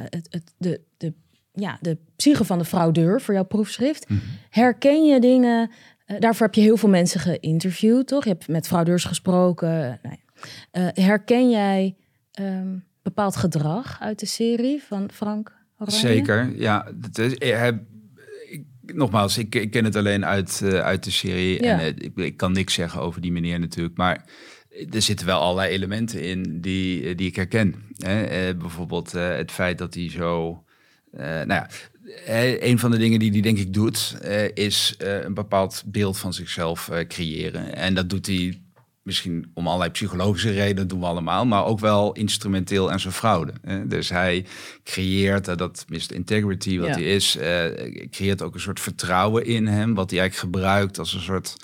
[0.10, 1.13] het, het, de, de,
[1.54, 4.10] ja, de psyche van de fraudeur voor jouw proefschrift.
[4.10, 4.28] Mm -hmm.
[4.50, 5.72] Herken je dingen,
[6.20, 8.24] daarvoor heb je heel veel mensen geïnterviewd, toch?
[8.24, 10.00] Je hebt met fraudeurs gesproken.
[10.02, 11.96] Nou herken jij
[12.39, 16.00] um, bepaald gedrag uit de serie van Frank Oranje?
[16.00, 16.88] Zeker, ja.
[17.02, 17.34] Het is,
[18.95, 21.60] nogmaals, ik, ik, ken het alleen uit, uh, uit de serie.
[21.60, 23.97] En uh, ik, ik, kan niks zeggen over die meneer natuurlijk.
[23.97, 24.25] Maar
[24.91, 27.75] er zitten wel allerlei elementen in die, eh, die ik herken.
[27.97, 28.56] Hè?
[28.56, 30.63] bijvoorbeeld het feit dat hij zo.
[31.12, 31.67] nou ja,
[32.60, 34.17] een van de dingen die hij denk ik doet,
[34.54, 37.75] is een bepaald beeld van zichzelf creëren.
[37.75, 38.61] En dat doet hij
[39.02, 43.54] misschien om allerlei psychologische redenen doen we allemaal, maar ook wel instrumenteel en zijn fraude.
[43.86, 44.46] Dus hij
[44.84, 46.14] creëert, uh, dat Mr.
[46.14, 47.44] Integrity wat hij is, uh,
[48.10, 51.56] creëert ook een soort vertrouwen in hem, wat hij eigenlijk gebruikt als een soort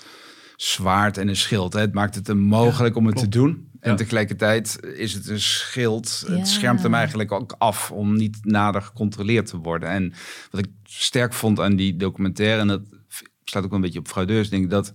[0.56, 1.72] zwaard en een schild.
[1.72, 1.80] Hè.
[1.80, 3.66] Het maakt het hem mogelijk om het te doen.
[3.80, 6.24] En tegelijkertijd is het een schild.
[6.26, 9.88] Het schermt hem eigenlijk ook af om niet nader gecontroleerd te worden.
[9.88, 10.12] En
[10.50, 12.82] wat ik sterk vond aan die documentaire, en dat
[13.44, 14.92] staat ook een beetje op fraudeurs, denk ik dat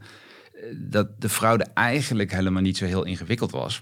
[0.75, 3.81] dat de fraude eigenlijk helemaal niet zo heel ingewikkeld was.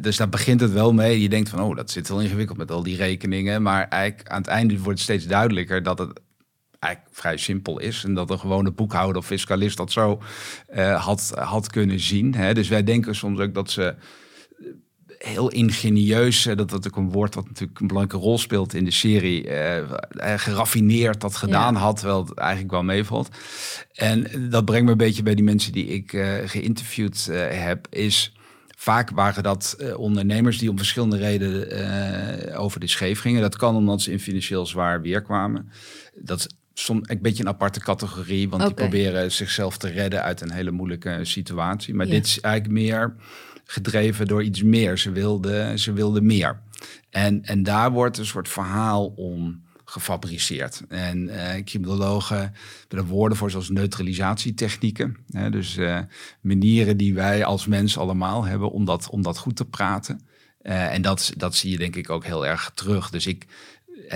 [0.00, 1.20] dus daar begint het wel mee.
[1.20, 3.62] Je denkt van, oh, dat zit wel ingewikkeld met al die rekeningen.
[3.62, 6.20] Maar eigenlijk aan het einde wordt het steeds duidelijker dat het
[6.78, 8.04] eigenlijk vrij simpel is.
[8.04, 10.22] En dat een gewone boekhouder of fiscalist dat zo
[10.74, 12.34] uh, had, had kunnen zien.
[12.34, 12.54] Hè?
[12.54, 13.94] Dus wij denken soms ook dat ze
[15.22, 18.90] heel ingenieus, dat dat ook een woord wat natuurlijk een belangrijke rol speelt in de
[18.90, 19.92] serie, uh,
[20.36, 23.28] geraffineerd dat gedaan had, terwijl het eigenlijk wel meevalt.
[23.92, 27.86] En dat brengt me een beetje bij die mensen die ik uh, geïnterviewd uh, heb,
[27.90, 28.32] is
[28.76, 33.40] vaak waren dat ondernemers die om verschillende redenen over de scheef gingen.
[33.40, 35.70] Dat kan omdat ze in financieel zwaar weer kwamen.
[36.14, 40.40] Dat is soms een beetje een aparte categorie, want die proberen zichzelf te redden uit
[40.40, 41.94] een hele moeilijke situatie.
[41.94, 43.14] Maar dit is eigenlijk meer
[43.72, 44.98] gedreven door iets meer.
[44.98, 46.60] Ze wilden, ze wilden meer.
[47.10, 50.82] En, en daar wordt een soort verhaal om gefabriceerd.
[50.88, 52.54] En uh, criminologen
[52.88, 55.16] hebben woorden voor zoals neutralisatietechnieken.
[55.30, 55.98] Hè, dus uh,
[56.40, 60.20] manieren die wij als mens allemaal hebben om dat, om dat goed te praten.
[60.62, 63.10] Uh, en dat, dat zie je denk ik ook heel erg terug.
[63.10, 63.46] Dus ik,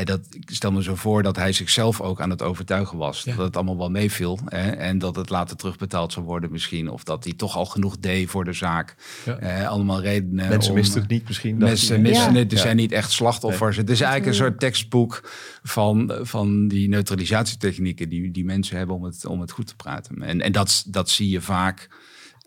[0.04, 3.24] dat, ik stel me zo voor dat hij zichzelf ook aan het overtuigen was.
[3.24, 4.38] Dat het allemaal wel meeviel.
[4.44, 6.90] Hè, en dat het later terugbetaald zou worden misschien.
[6.90, 8.96] Of dat hij toch al genoeg deed voor de zaak.
[9.40, 10.48] Eh, allemaal redenen.
[10.48, 11.56] Mensen om, misten het niet misschien.
[11.56, 12.52] Mensen missen het.
[12.52, 13.76] Er zijn niet echt slachtoffers.
[13.76, 15.30] Het is eigenlijk een soort tekstboek
[15.62, 20.22] van, van die neutralisatietechnieken die, die mensen hebben om het, om het goed te praten.
[20.22, 21.88] En, en dat, dat zie je vaak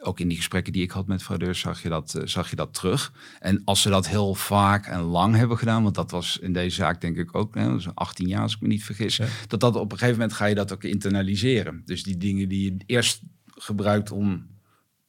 [0.02, 2.74] ook in die gesprekken die ik had met fraudeurs zag je, dat, zag je dat
[2.74, 3.14] terug.
[3.40, 6.76] En als ze dat heel vaak en lang hebben gedaan, want dat was in deze
[6.76, 9.92] zaak denk ik ook, hè, 18 jaar als ik me niet vergis, dat dat op
[9.92, 11.82] een gegeven moment ga je dat ook internaliseren.
[11.86, 14.48] Dus die dingen die je eerst gebruikt om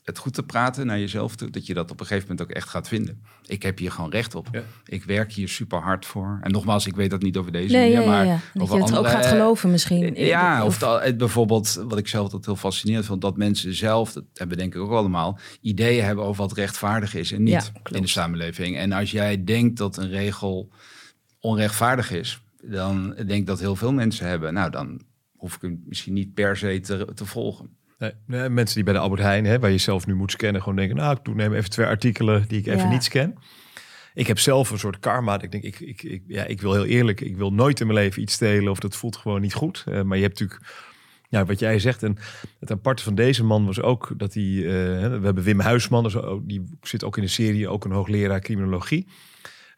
[0.04, 2.56] het goed te praten naar jezelf toe, dat je dat op een gegeven moment ook
[2.56, 3.22] echt gaat vinden.
[3.46, 4.62] Ik heb hier gewoon recht op.
[4.84, 6.38] Ik werk hier super hard voor.
[6.42, 8.96] En nogmaals, ik weet dat niet over deze nee, manier, maar ja, Dat je het
[8.96, 10.14] ook gaat geloven misschien.
[10.14, 14.24] Ja, of, of bijvoorbeeld, wat ik zelf dat heel fascinerend vond, dat mensen zelf, dat
[14.34, 18.02] hebben we denk ik ook allemaal, ideeën hebben over wat rechtvaardig is en niet in
[18.02, 18.76] de samenleving.
[18.76, 20.68] En als jij denkt dat een regel
[21.40, 24.54] onrechtvaardig is, dan denk ik dat heel veel mensen hebben.
[24.54, 25.00] Nou, dan
[25.36, 27.78] hoef ik hem misschien niet per se te, te volgen.
[28.26, 30.76] Nee, mensen die bij de Albert Heijn, hè, waar je zelf nu moet scannen, gewoon
[30.76, 33.34] denken, nou, ik doe neem even twee artikelen die ik even niet scan.
[34.14, 35.40] Ik heb zelf een soort karma.
[35.40, 37.98] Ik denk, ik, ik, ik, ja, ik wil heel eerlijk, ik wil nooit in mijn
[37.98, 39.84] leven iets stelen of dat voelt gewoon niet goed.
[39.88, 40.70] Uh, maar je hebt natuurlijk,
[41.28, 42.16] ja, wat jij zegt, en
[42.60, 44.64] het aparte van deze man was ook dat hij, uh,
[45.18, 49.06] we hebben Wim Huisman, dus die zit ook in de serie, ook een hoogleraar criminologie.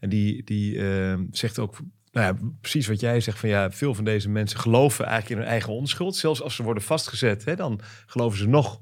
[0.01, 1.79] En die, die uh, zegt ook
[2.13, 5.39] nou ja, precies wat jij zegt van ja, veel van deze mensen geloven eigenlijk in
[5.39, 6.17] hun eigen onschuld.
[6.17, 8.81] Zelfs als ze worden vastgezet, hè, dan geloven ze nog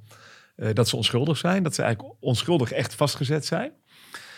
[0.57, 1.63] uh, dat ze onschuldig zijn.
[1.63, 3.73] Dat ze eigenlijk onschuldig echt vastgezet zijn.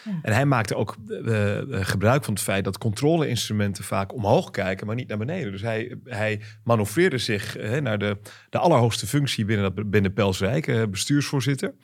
[0.04, 0.18] Ja.
[0.22, 4.96] En hij maakte ook uh, gebruik van het feit dat controleinstrumenten vaak omhoog kijken, maar
[4.96, 5.52] niet naar beneden.
[5.52, 8.18] Dus hij, hij manoeuvreerde zich naar de,
[8.50, 11.74] de allerhoogste functie binnen, dat, binnen Pelswijk, bestuursvoorzitter.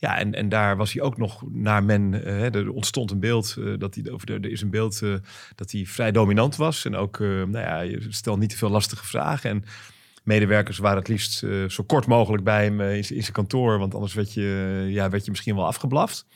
[0.00, 2.12] Ja, en, en daar was hij ook nog naar men.
[2.14, 4.10] Uh, er ontstond een beeld uh, dat hij.
[4.12, 5.14] Of er, is een beeld uh,
[5.54, 6.84] dat hij vrij dominant was.
[6.84, 9.50] En ook, nou ja, je stelt niet te veel lastige vragen.
[9.50, 9.64] En
[10.22, 13.78] medewerkers waren het liefst zo kort mogelijk bij hem in, zijn kantoor.
[13.78, 16.26] Want anders werd je, ja, werd je misschien wel afgeblaft.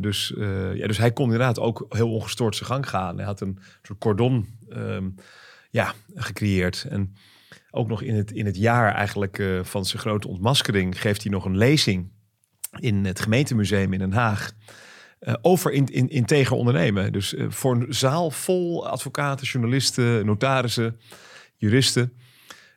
[0.00, 0.32] dus,
[0.74, 3.16] ja, dus hij kon inderdaad ook heel ongestoord zijn gang gaan.
[3.16, 5.14] Hij had een soort cordon um,
[5.70, 6.86] ja, gecreëerd.
[6.88, 7.16] En
[7.70, 11.44] ook nog in het, in het jaar eigenlijk van zijn grote ontmaskering geeft hij nog
[11.44, 12.10] een lezing
[12.78, 14.52] in het gemeentemuseum in Den Haag.
[15.20, 17.12] Uh, over in, in, integer ondernemen.
[17.12, 20.96] Dus uh, voor een zaal vol advocaten, journalisten, notarissen,
[21.56, 22.12] juristen.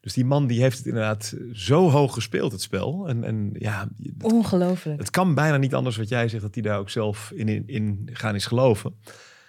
[0.01, 3.08] Dus die man die heeft het inderdaad zo hoog gespeeld, het spel.
[3.08, 3.88] En, en ja,
[4.21, 4.99] Ongelooflijk.
[4.99, 7.63] Het kan bijna niet anders wat jij zegt, dat hij daar ook zelf in, in,
[7.65, 8.95] in gaan is geloven.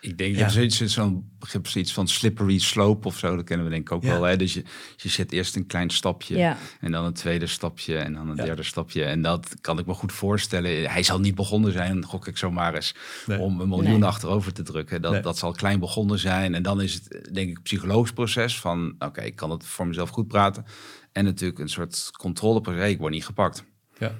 [0.06, 0.48] Ik denk, ja.
[0.48, 3.36] je hebt zo'n begrip iets van slippery slope of zo.
[3.36, 4.22] Dat kennen we denk ik ook wel.
[4.22, 4.36] Hè?
[4.36, 4.64] Dus je,
[4.96, 6.56] je zet eerst een klein stapje ja.
[6.80, 9.04] en dan een tweede stapje en dan een derde stapje.
[9.04, 10.90] En dat kan ik me goed voorstellen.
[10.90, 12.94] Hij zal niet begonnen zijn, gok ik zomaar eens,
[13.38, 15.02] om een miljoen achterover te drukken.
[15.02, 16.54] Dat, dat zal klein begonnen zijn.
[16.54, 19.86] En dan is het denk ik een psychologisch proces van, oké, ik kan het voor
[19.86, 20.64] mezelf goed praten.
[21.12, 22.90] En natuurlijk een soort controleproces.
[22.90, 23.64] Ik word niet gepakt.
[23.98, 24.14] Ja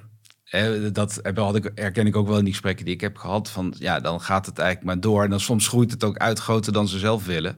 [0.93, 3.49] dat had ik, herken ik ook wel in die gesprekken die ik heb gehad.
[3.49, 5.23] Van ja, dan gaat het eigenlijk maar door.
[5.23, 7.57] En dan soms groeit het ook uit groter dan ze zelf willen.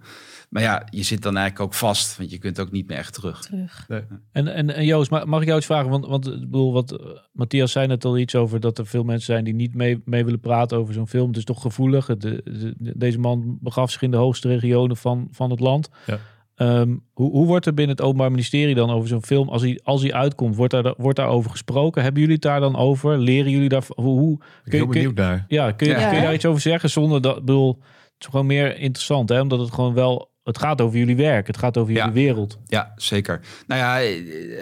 [0.50, 3.14] Maar ja, je zit dan eigenlijk ook vast, want je kunt ook niet meer echt
[3.14, 3.42] terug.
[3.42, 3.86] terug.
[3.88, 4.02] Nee.
[4.32, 5.90] En, en, en Joost, mag ik jou iets vragen?
[5.90, 7.00] Want, want ik bedoel, wat uh,
[7.32, 10.26] Matthias zei net al iets over dat er veel mensen zijn die niet mee, mee
[10.26, 11.28] willen praten over zo'n film.
[11.28, 12.06] Het is toch gevoelig.
[12.06, 15.90] De, deze man begaf zich in de hoogste regionen van, van het land.
[16.06, 16.20] Ja.
[16.60, 19.80] Ehm, hoe, hoe, wordt er binnen het Openbaar Ministerie dan over zo'n film, als hij,
[19.84, 22.02] als hij uitkomt, wordt, daar, wordt daarover gesproken?
[22.04, 23.18] Hebben jullie het daar dan over?
[23.18, 23.84] Leren jullie daar?
[23.88, 25.46] Hoe, hoe kun, heel benieuwd daar.
[25.48, 27.80] Ja, kun, je, kun je daar iets over zeggen zonder dat, bedoel,
[28.14, 29.42] het is gewoon meer interessant, hè?
[29.42, 32.60] omdat het gewoon wel, het gaat over jullie werk, het gaat over jullie wereld.
[32.68, 33.40] Ja, zeker.
[33.68, 34.02] Nou ja,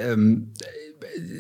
[0.10, 0.52] um,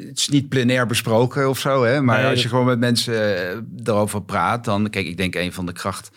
[0.08, 2.02] het is niet plenair besproken of zo, hè?
[2.02, 5.65] maar als je gewoon met mensen uh, erover praat, dan, kijk, ik denk een van
[5.65, 6.10] de kracht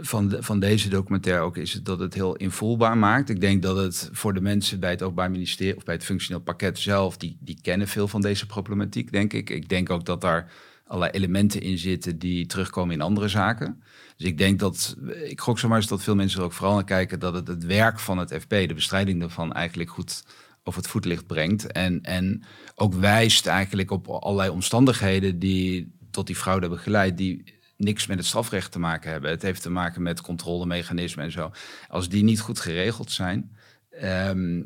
[0.00, 3.28] van, van deze documentaire ook is het dat het heel invoelbaar maakt.
[3.28, 6.42] Ik denk dat het voor de mensen bij het Openbaar Ministerie of bij het functioneel
[6.42, 9.50] pakket zelf, die, die kennen veel van deze problematiek, denk ik.
[9.50, 10.52] Ik denk ook dat daar
[10.86, 13.82] allerlei elementen in zitten die terugkomen in andere zaken.
[14.16, 16.84] Dus ik denk dat, ik gok zomaar eens dat veel mensen er ook vooral naar
[16.84, 20.24] kijken dat het het werk van het FP, de bestrijding daarvan, eigenlijk goed
[20.62, 21.72] over het voetlicht brengt.
[21.72, 27.54] En, en ook wijst eigenlijk op allerlei omstandigheden die tot die fraude hebben geleid, die
[27.84, 29.30] niks met het strafrecht te maken hebben.
[29.30, 31.50] Het heeft te maken met controlemechanismen en zo.
[31.88, 33.56] Als die niet goed geregeld zijn,
[33.90, 34.62] ehm,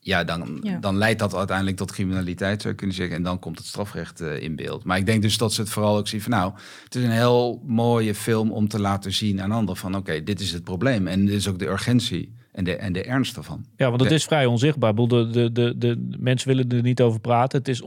[0.00, 3.16] ja, dan, dan leidt dat uiteindelijk tot criminaliteit, zou je kunnen zeggen.
[3.16, 4.84] En dan komt het strafrecht uh, in beeld.
[4.84, 6.30] Maar ik denk dus dat ze het vooral ook zien van...
[6.30, 6.52] nou,
[6.84, 9.80] het is een heel mooie film om te laten zien aan anderen...
[9.80, 12.92] van oké, dit is het probleem en dit is ook de urgentie en de, en
[12.92, 13.64] de ernst ervan.
[13.76, 14.94] Ja, want het is vrij onzichtbaar.
[14.94, 17.58] De, de, de, de, mensen willen er niet over praten.
[17.58, 17.82] Het is.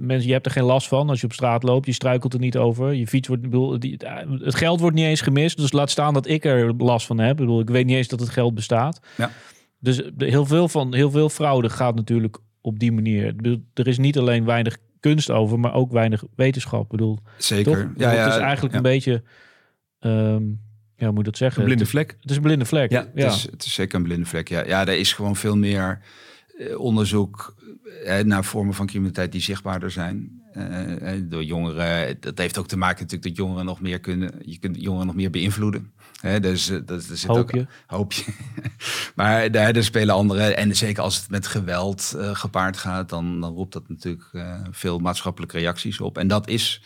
[0.00, 1.86] Mensen, je hebt er geen last van als je op straat loopt.
[1.86, 2.92] Je struikelt er niet over.
[2.92, 3.96] Je fiets wordt, bedoel, die,
[4.42, 5.56] het geld wordt niet eens gemist.
[5.56, 7.30] Dus laat staan dat ik er last van heb.
[7.30, 9.00] Ik, bedoel, ik weet niet eens dat het geld bestaat.
[9.16, 9.30] Ja.
[9.78, 13.34] Dus heel veel, van, heel veel fraude gaat natuurlijk op die manier.
[13.74, 16.82] Er is niet alleen weinig kunst over, maar ook weinig wetenschap.
[16.82, 17.92] Ik bedoel, Zeker.
[17.96, 19.22] Ja, ja, het is eigenlijk een beetje...
[20.00, 20.64] Um,
[20.96, 21.60] ja, moet dat zeggen?
[21.60, 22.16] Een blinde vlek.
[22.20, 22.90] Het is een blinde vlek.
[22.90, 24.48] Ja, Het, is, het is zeker een blinde vlek.
[24.48, 26.00] Ja, ja er is gewoon veel meer
[26.58, 27.54] eh, onderzoek
[28.04, 30.44] eh, naar vormen van criminaliteit die zichtbaarder zijn.
[31.22, 32.16] door jongeren.
[32.20, 34.32] Dat heeft ook te maken natuurlijk dat jongeren nog meer kunnen.
[34.42, 35.92] Je kunt jongeren nog meer beïnvloeden.
[36.20, 37.66] Hè, dus dat, zit hoop je.
[37.86, 38.24] hoop je.
[39.14, 40.56] maar daar, spelen anderen.
[40.56, 44.30] En zeker als het met geweld gepaard gaat, dan, dan roept dat natuurlijk
[44.70, 46.18] veel maatschappelijke reacties op.
[46.18, 46.82] En dat is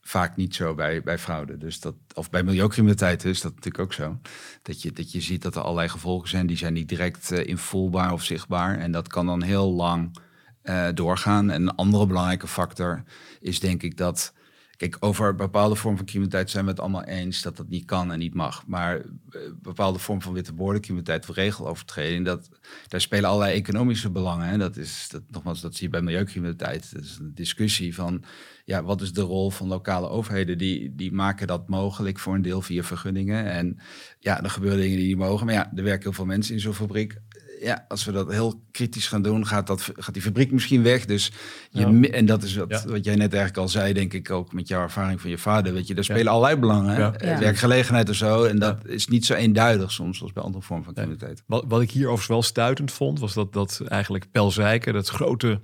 [0.00, 1.58] vaak niet zo bij, bij fraude.
[1.58, 4.18] Dus dat, of bij milieucriminaliteit is dat natuurlijk ook zo.
[4.62, 7.46] Dat je, dat je ziet dat er allerlei gevolgen zijn, die zijn niet direct uh,
[7.46, 8.78] invoelbaar of zichtbaar.
[8.78, 10.16] En dat kan dan heel lang
[10.62, 11.50] uh, doorgaan.
[11.50, 13.02] En een andere belangrijke factor
[13.40, 14.32] is denk ik dat
[14.80, 18.12] Kijk, over bepaalde vorm van criminaliteit zijn we het allemaal eens dat dat niet kan
[18.12, 18.66] en niet mag.
[18.66, 22.48] Maar uh, bepaalde vorm van witte criminaliteit of regelovertreding, dat,
[22.88, 24.48] daar spelen allerlei economische belangen.
[24.48, 24.58] Hè.
[24.58, 26.92] Dat is, dat, nogmaals, dat zie je bij milieucriminaliteit.
[26.94, 28.24] Dat is een discussie van,
[28.64, 30.58] ja, wat is de rol van lokale overheden?
[30.58, 33.44] Die, die maken dat mogelijk voor een deel via vergunningen.
[33.44, 33.78] En
[34.18, 35.46] ja, er gebeuren dingen die niet mogen.
[35.46, 37.20] Maar ja, er werken heel veel mensen in zo'n fabriek
[37.62, 41.04] ja, als we dat heel kritisch gaan doen, gaat, dat, gaat die fabriek misschien weg.
[41.04, 41.32] Dus
[41.70, 44.68] je, En dat is wat, wat jij net eigenlijk al zei, denk ik ook met
[44.68, 45.72] jouw ervaring van je vader.
[45.72, 47.12] Weet je, daar spelen allerlei belangen.
[47.20, 48.44] Werkgelegenheid en zo.
[48.44, 51.42] En dat is niet zo eenduidig soms, zoals bij andere vormen van criminaliteit.
[51.46, 55.60] Wat, wat ik hier overigens wel stuitend vond, was dat, dat eigenlijk Pelzijken, dat grote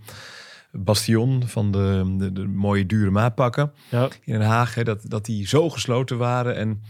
[0.73, 4.09] bastion van de, de, de mooie dure maatpakken ja.
[4.25, 6.83] in Den Haag, hè, dat, dat die zo gesloten waren en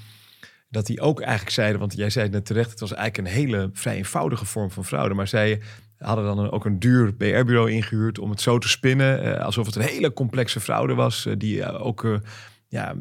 [0.69, 3.35] dat die ook eigenlijk zeiden, want jij zei het net terecht, het was eigenlijk een
[3.35, 5.61] hele vrij eenvoudige vorm van fraude, maar zij
[5.99, 9.77] hadden dan ook een duur PR-bureau ingehuurd om het zo te spinnen, eh, alsof het
[9.77, 12.21] een hele complexe fraude was, eh, die uh, ook
[12.69, 12.95] ja,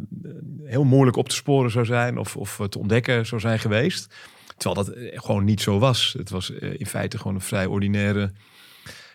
[0.63, 4.15] heel moeilijk op te sporen zou zijn of, of te ontdekken zou zijn geweest.
[4.57, 6.15] Terwijl dat gewoon niet zo was.
[6.17, 8.31] Het was in feite gewoon een vrij ordinaire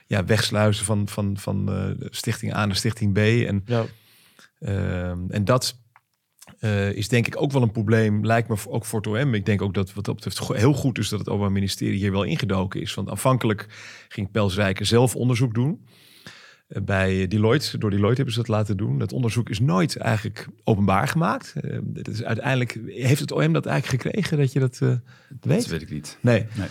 [0.07, 3.19] ja, wegsluizen van, van, van stichting A naar stichting B.
[3.19, 3.85] En, ja.
[4.61, 5.79] Ehm, en dat
[6.61, 9.35] uh, is denk ik ook wel een probleem, lijkt me ook voor het OM.
[9.35, 12.13] Ik denk ook dat wat dat betreft heel goed is dat het Openbaar Ministerie hier
[12.13, 12.95] wel ingedoken is.
[12.95, 13.67] Want aanvankelijk
[14.09, 15.87] ging Pelsrijker zelf onderzoek doen.
[16.69, 18.99] Uh, bij Deloitte, door Deloitte hebben ze dat laten doen.
[18.99, 21.55] Dat onderzoek is nooit eigenlijk openbaar gemaakt.
[21.63, 25.01] Uh, dat is uiteindelijk, heeft het OM dat eigenlijk gekregen, dat je dat weet?
[25.41, 26.19] Dat weet ik niet.
[26.21, 26.47] Nee.
[26.55, 26.69] nee.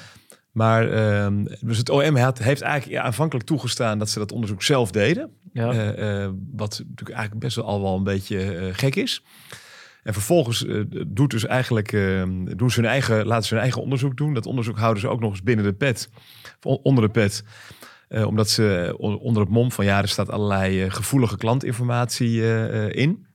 [0.52, 4.92] Maar ehm, dus het OM had, heeft eigenlijk aanvankelijk toegestaan dat ze dat onderzoek zelf
[4.92, 5.30] deden.
[5.54, 5.68] Ja.
[6.52, 9.24] wat natuurlijk eigenlijk best wel al wel een beetje gek is.
[10.04, 12.24] En vervolgens uh, doet dus eigenlijk, uh,
[12.56, 14.34] doen ze hun eigen, laten ze hun eigen onderzoek doen.
[14.34, 16.10] Dat onderzoek houden ze ook nog eens binnen de pet,
[16.62, 17.44] onder de pet.
[18.10, 22.42] Uh, omdat ze onder het mom van ja, er staat allerlei gevoelige klantinformatie
[22.92, 23.28] in.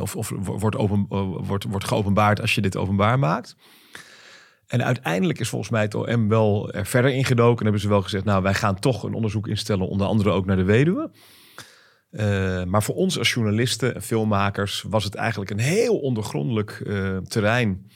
[0.00, 1.06] of of wordt, open,
[1.46, 3.56] wordt, wordt geopenbaard als je dit openbaar maakt.
[4.72, 7.56] En uiteindelijk is volgens mij het OM wel er verder ingedoken.
[7.56, 10.46] En hebben ze wel gezegd, nou wij gaan toch een onderzoek instellen, onder andere ook
[10.46, 11.10] naar de weduwe.
[12.12, 17.16] Uh, maar voor ons als journalisten en filmmakers was het eigenlijk een heel ondergrondelijk uh,
[17.16, 17.90] terrein.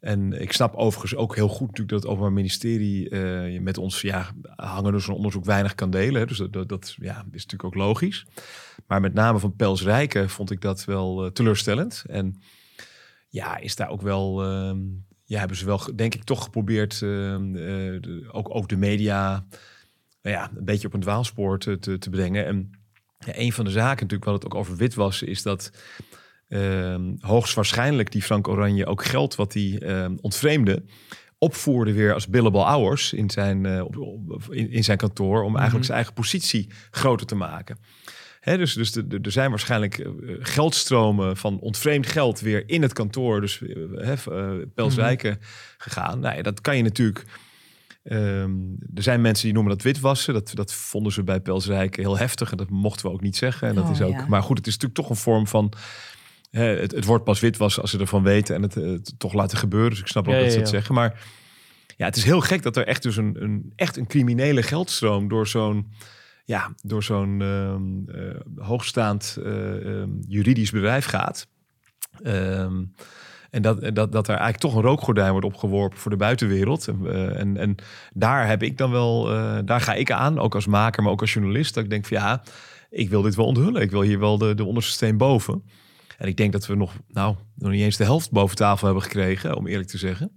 [0.00, 4.00] En ik snap overigens ook heel goed natuurlijk dat het Openbaar Ministerie uh, met ons
[4.00, 6.26] ja, hangen dus een onderzoek weinig kan delen.
[6.26, 8.26] Dus dat, dat, ja, is natuurlijk ook logisch.
[8.86, 12.04] Maar met name van Pels Rijken vond ik dat wel teleurstellend.
[12.06, 12.42] En
[13.28, 14.78] ja, is daar ook wel, ehm,
[15.24, 17.56] ja, hebben ze wel denk ik toch geprobeerd ehm,
[18.30, 19.46] ook, ook de media
[20.22, 22.46] nou ja, een beetje op een dwaalspoor te, te, te brengen.
[22.46, 22.70] En
[23.26, 25.70] ja, een van de zaken natuurlijk, wat het ook over witwassen, is dat
[26.48, 30.84] uh, hoogstwaarschijnlijk die Frank Oranje ook geld wat hij uh, ontvreemde,
[31.38, 35.72] opvoerde weer als billable hours in zijn, uh, op, in, in, zijn kantoor, om eigenlijk
[35.72, 35.82] mhm.
[35.82, 37.78] zijn eigen positie groter te maken.
[38.40, 40.10] Hè, dus dus er zijn waarschijnlijk eh,
[40.40, 44.12] geldstromen van ontvreemd geld weer in het kantoor, dus uh,
[44.74, 45.46] Pelswijken, mm
[45.78, 46.20] gegaan.
[46.20, 47.24] Nou ja, dat kan je natuurlijk
[48.08, 50.34] Um, er zijn mensen die noemen dat witwassen.
[50.34, 52.50] Dat, dat vonden ze bij Pelsrijk heel heftig.
[52.50, 53.68] En dat mochten we ook niet zeggen.
[53.68, 55.72] En dat is oh, ook, Maar goed, het is natuurlijk toch een vorm van...
[56.50, 59.90] het, het wordt pas witwassen als ze ervan weten en het, toch laten gebeuren.
[59.90, 60.94] Dus ik snap ook dat ze het zeggen.
[60.94, 61.22] Maar
[61.96, 65.28] ja, het is heel gek dat er echt dus een, een echt een criminele geldstroom
[65.28, 65.92] door zo'n
[66.44, 67.74] ja, door zo'n uh,
[68.06, 71.46] uh, hoogstaand uh, juridisch bedrijf gaat.
[72.24, 72.94] Um,
[73.50, 76.88] en dat, dat, dat er eigenlijk toch een rookgordijn wordt opgeworpen voor de buitenwereld.
[76.88, 77.74] En, uh, en, en,
[78.12, 81.20] daar heb ik dan wel, uh, daar ga ik aan, ook als maker, maar ook
[81.20, 81.74] als journalist.
[81.74, 82.42] Dat ik denk van ja,
[82.90, 83.82] ik wil dit wel onthullen.
[83.82, 85.62] Ik wil hier wel de, de onderste steen boven.
[86.18, 89.04] En ik denk dat we nog, nou, nog niet eens de helft boven tafel hebben
[89.04, 90.30] gekregen, om eerlijk te zeggen.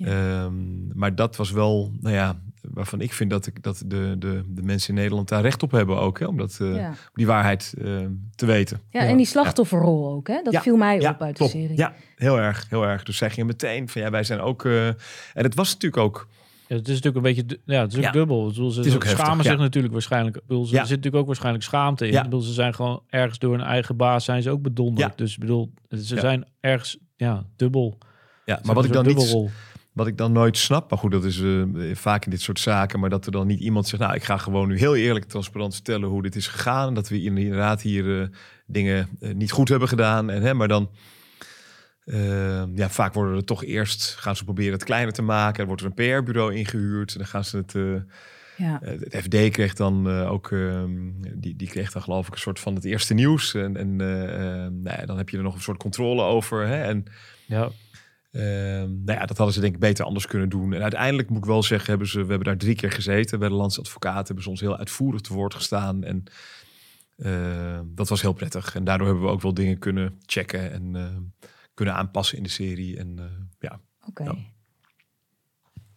[0.00, 2.40] Um, maar dat was wel, nou ja,
[2.70, 5.70] waarvan ik vind dat, ik, dat de, de, de mensen in Nederland daar recht op
[5.70, 6.18] hebben ook.
[6.18, 8.80] Hè, om, dat, uh, die waarheid uh, te weten.
[8.90, 10.28] Ja, en die slachtofferrol ook.
[10.28, 10.42] Hè?
[10.42, 11.76] Dat viel mij op uit de serie.
[11.76, 13.02] Ja, heel erg, heel erg.
[13.02, 14.64] Dus zij gingen meteen van ja, wij zijn ook...
[14.64, 14.96] Uh, en
[15.34, 16.28] het was natuurlijk ook...
[16.66, 18.46] Ja, het is natuurlijk een beetje, ja, het is ook dubbel.
[18.46, 20.40] Bedoel, ze het is ook schamen heftig, zich natuurlijk waarschijnlijk.
[20.46, 20.80] Bedoel, ze ja.
[20.80, 22.12] zit natuurlijk ook waarschijnlijk schaamte in.
[22.12, 22.22] Ja.
[22.22, 25.18] Bedoel, ze zijn gewoon ergens door hun eigen baas zijn ze ook bedonderd.
[25.18, 27.98] Dus bedoel, ze zijn ergens ja dubbel.
[28.44, 29.36] Ja, maar wat ik dan niet
[29.98, 33.00] wat ik dan nooit snap, maar goed, dat is uh, vaak in dit soort zaken,
[33.00, 35.74] maar dat er dan niet iemand zegt, nou, ik ga gewoon nu heel eerlijk transparant
[35.74, 36.88] vertellen hoe dit is gegaan.
[36.88, 38.26] En dat we inderdaad hier uh,
[38.66, 40.30] dingen uh, niet goed hebben gedaan.
[40.30, 40.90] En, hè, maar dan,
[42.74, 45.60] ja, vaak worden er toch eerst, gaan ze proberen het kleiner te maken.
[45.60, 47.12] Er wordt er een PR-bureau ingehuurd.
[47.12, 47.74] En dan gaan ze het...
[48.56, 48.80] Ja.
[48.82, 50.90] het FD kreeg dan ook, ehm,
[51.34, 53.54] die, die kreeg dan geloof ik een soort van het eerste nieuws.
[53.54, 53.96] En, en
[54.82, 56.66] nou ja, dan heb je er nog een soort controle over.
[56.66, 56.82] Hè?
[56.82, 57.04] En
[57.46, 57.70] ja.
[58.30, 60.72] Ehm, nou ja, dat hadden ze denk ik beter anders kunnen doen.
[60.72, 63.48] En uiteindelijk moet ik wel zeggen, hebben ze, we hebben daar drie keer gezeten bij
[63.48, 64.26] de landsadvocaat.
[64.26, 66.04] Hebben ze ons heel uitvoerig te woord gestaan.
[66.04, 66.24] En
[67.16, 68.74] ehm, dat was heel prettig.
[68.74, 72.48] En daardoor hebben we ook wel dingen kunnen checken en ehm, kunnen aanpassen in de
[72.48, 72.98] serie.
[72.98, 73.24] En uh,
[73.58, 73.80] ja.
[74.06, 74.34] Oké.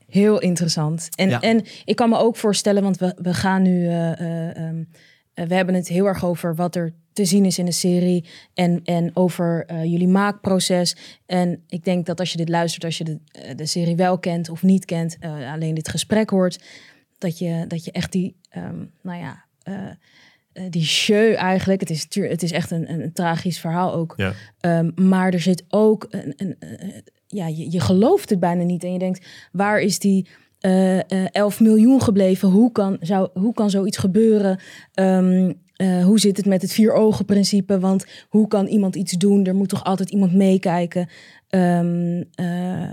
[0.08, 1.10] Heel interessant.
[1.15, 3.84] En, en ik kan me ook voorstellen, want we, we gaan nu.
[3.84, 4.86] Uh,
[5.34, 8.26] we hebben het heel erg over wat er te zien is in de serie.
[8.54, 10.95] En, en over uh, jullie maakproces.
[11.26, 14.19] En ik denk dat als je dit luistert, als je de, eh, de serie wel
[14.19, 16.63] kent of niet kent, uh, alleen dit gesprek hoort,
[17.17, 19.91] dat je, dat je echt die, um, nou ja, uh,
[20.69, 21.80] die show eigenlijk.
[21.80, 24.13] Het is, het is echt een, een, tragisch verhaal ook.
[24.17, 24.34] Ja.
[24.80, 26.58] Um, maar er zit ook een, een,
[27.28, 28.84] ja, je, je gelooft het bijna niet.
[28.84, 30.28] En je denkt, waar is die.
[30.62, 32.50] Uh, 11 miljoen gebleven.
[32.50, 34.60] Hoe kan, zou, hoe kan zoiets gebeuren?
[34.93, 37.80] Um, uh, hoe zit het met het vier ogen principe?
[37.80, 39.46] Want hoe kan iemand iets doen?
[39.46, 41.10] Er moet toch altijd iemand meekijken.
[41.50, 42.89] Um, uh,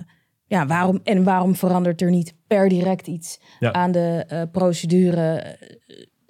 [0.46, 3.72] ja, waarom, en waarom verandert er niet per direct iets ja.
[3.72, 5.56] aan de uh, procedure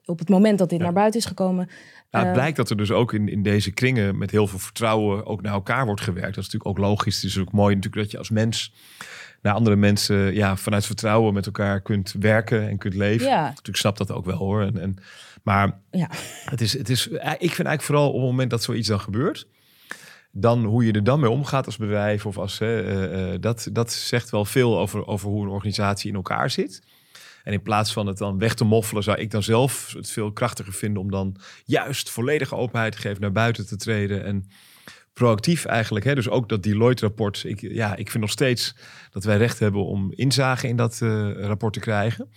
[0.04, 0.84] op het moment dat dit ja.
[0.84, 1.68] naar buiten is gekomen?
[2.10, 5.26] Nou, het blijkt dat er dus ook in, in deze kringen met heel veel vertrouwen
[5.26, 6.34] ook naar elkaar wordt gewerkt.
[6.34, 7.16] Dat is natuurlijk ook logisch.
[7.16, 8.72] Het is ook mooi natuurlijk dat je als mens
[9.42, 13.26] naar andere mensen ja, vanuit vertrouwen met elkaar kunt werken en kunt leven.
[13.26, 13.42] Ja.
[13.42, 14.62] Natuurlijk snap dat ook wel hoor.
[14.62, 14.96] En, en,
[15.48, 16.10] maar ja.
[16.44, 19.46] het is, het is, ik vind eigenlijk vooral op het moment dat zoiets dan gebeurt,
[20.32, 23.92] dan hoe je er dan mee omgaat als bedrijf of als uh, uh, dat, dat
[23.92, 26.82] zegt wel veel over, over hoe een organisatie in elkaar zit.
[27.44, 30.32] En in plaats van het dan weg te moffelen, zou ik dan zelf het veel
[30.32, 34.48] krachtiger vinden om dan juist volledige openheid te geven, naar buiten te treden en
[35.12, 36.04] proactief eigenlijk.
[36.04, 36.14] Hè?
[36.14, 37.44] Dus ook dat Deloitte-rapport.
[37.44, 38.76] Ik, ja, ik vind nog steeds
[39.10, 42.30] dat wij recht hebben om inzage in dat uh, rapport te krijgen.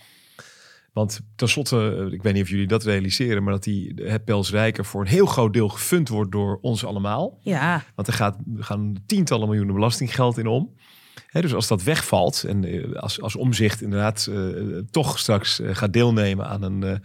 [0.94, 4.52] Want tenslotte, eh, ik weet niet of jullie dat realiseren, maar dat die het Pels
[4.52, 7.40] Rijker voor een heel groot deel gefund wordt door ons allemaal.
[7.42, 7.84] Ja.
[7.96, 10.76] Want er gaat, gaan tientallen miljoenen belastinggeld in om.
[11.32, 16.48] dus als dat wegvalt en eh, als, als omzicht inderdaad uh, toch straks gaat deelnemen
[16.48, 17.02] aan een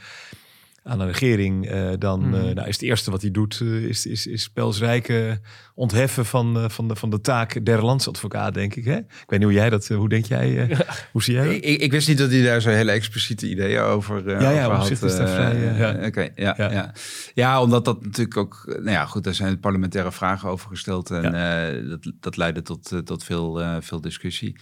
[0.87, 2.35] aan de regering, uh, dan mm.
[2.35, 5.38] uh, nou, is het eerste wat hij doet, uh, is, is, is Pelsrijk
[5.75, 8.85] ontheffen van, van, de, van de taak der landsadvocaat, denk ik.
[8.85, 8.96] Hè?
[8.96, 10.66] Ik weet niet hoe jij dat, hoe denk jij, ja.
[11.12, 11.55] hoe zie jij dat?
[11.55, 14.77] Ik, ik, wist niet dat hij daar zo hele expliciete ideeën over, ja, ja, over
[14.77, 14.90] had.
[14.90, 16.70] Is daar vrij, ja, oké, okay, ja, ja.
[16.72, 16.94] Ja.
[17.35, 21.88] ja, omdat dat natuurlijk ook, nou ja, goed, daar zijn parlementaire vragen over gesteld en
[21.88, 24.61] dat, dat leidde tot, tot veel, veel discussie.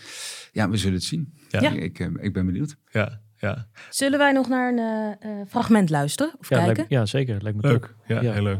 [0.52, 1.34] Ja, we zullen het zien.
[1.48, 1.70] Ja.
[1.70, 2.76] Ik, ik ben benieuwd.
[2.90, 3.22] Ja.
[3.44, 3.66] Ja.
[3.90, 6.74] Zullen wij nog naar een uh, fragment luisteren of ja, kijken?
[6.76, 7.42] Lijkt, ja, zeker.
[7.42, 7.94] Lijkt me leuk.
[8.06, 8.58] Ja, ja, heel leuk.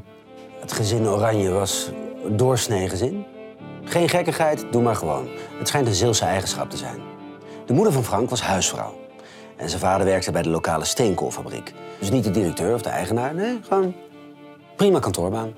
[0.61, 1.90] Het gezin Oranje was
[2.25, 3.25] een doorsnee gezin.
[3.85, 5.29] Geen gekkigheid, doe maar gewoon.
[5.59, 6.99] Het schijnt een Zeelse eigenschap te zijn.
[7.66, 9.03] De moeder van Frank was huisvrouw.
[9.57, 11.73] En zijn vader werkte bij de lokale steenkoolfabriek.
[11.99, 13.94] Dus niet de directeur of de eigenaar, nee, gewoon
[14.77, 15.53] prima kantoorbaan.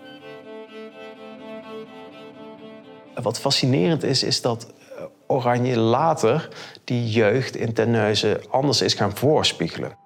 [3.23, 4.73] Wat fascinerend is, is dat
[5.27, 6.49] Oranje later
[6.85, 9.97] die jeugd in Terneuzen anders is gaan voorspiegelen.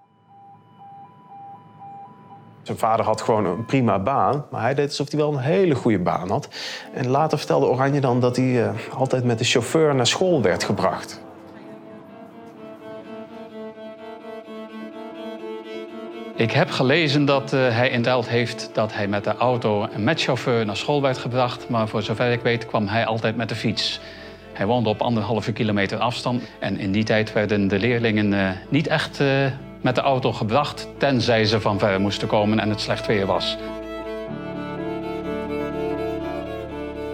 [2.62, 5.74] Zijn vader had gewoon een prima baan, maar hij deed alsof hij wel een hele
[5.74, 6.48] goede baan had.
[6.94, 10.64] En later vertelde Oranje dan dat hij uh, altijd met de chauffeur naar school werd
[10.64, 11.20] gebracht.
[16.34, 20.04] Ik heb gelezen dat uh, hij in Delft heeft dat hij met de auto en
[20.04, 21.68] met chauffeur naar school werd gebracht.
[21.68, 24.00] Maar voor zover ik weet kwam hij altijd met de fiets.
[24.60, 26.42] Hij woonde op anderhalve kilometer afstand.
[26.58, 29.28] En in die tijd werden de leerlingen uh, niet echt uh,
[29.80, 33.56] met de auto gebracht, tenzij ze van ver moesten komen en het slecht weer was.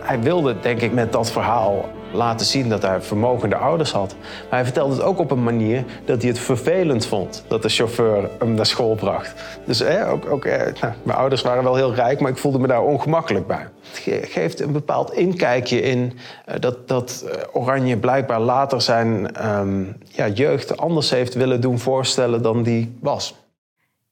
[0.00, 4.14] Hij wilde, denk ik, met dat verhaal laten zien dat hij vermogende ouders had.
[4.20, 7.68] Maar hij vertelde het ook op een manier dat hij het vervelend vond dat de
[7.68, 9.34] chauffeur hem naar school bracht.
[9.64, 12.58] Dus eh, ook, ook eh, nou, mijn ouders waren wel heel rijk, maar ik voelde
[12.58, 13.68] me daar ongemakkelijk bij.
[14.04, 16.12] Het geeft een bepaald inkijkje in
[16.48, 21.78] uh, dat, dat uh, Oranje blijkbaar later zijn um, ja, jeugd anders heeft willen doen
[21.78, 23.34] voorstellen dan die was.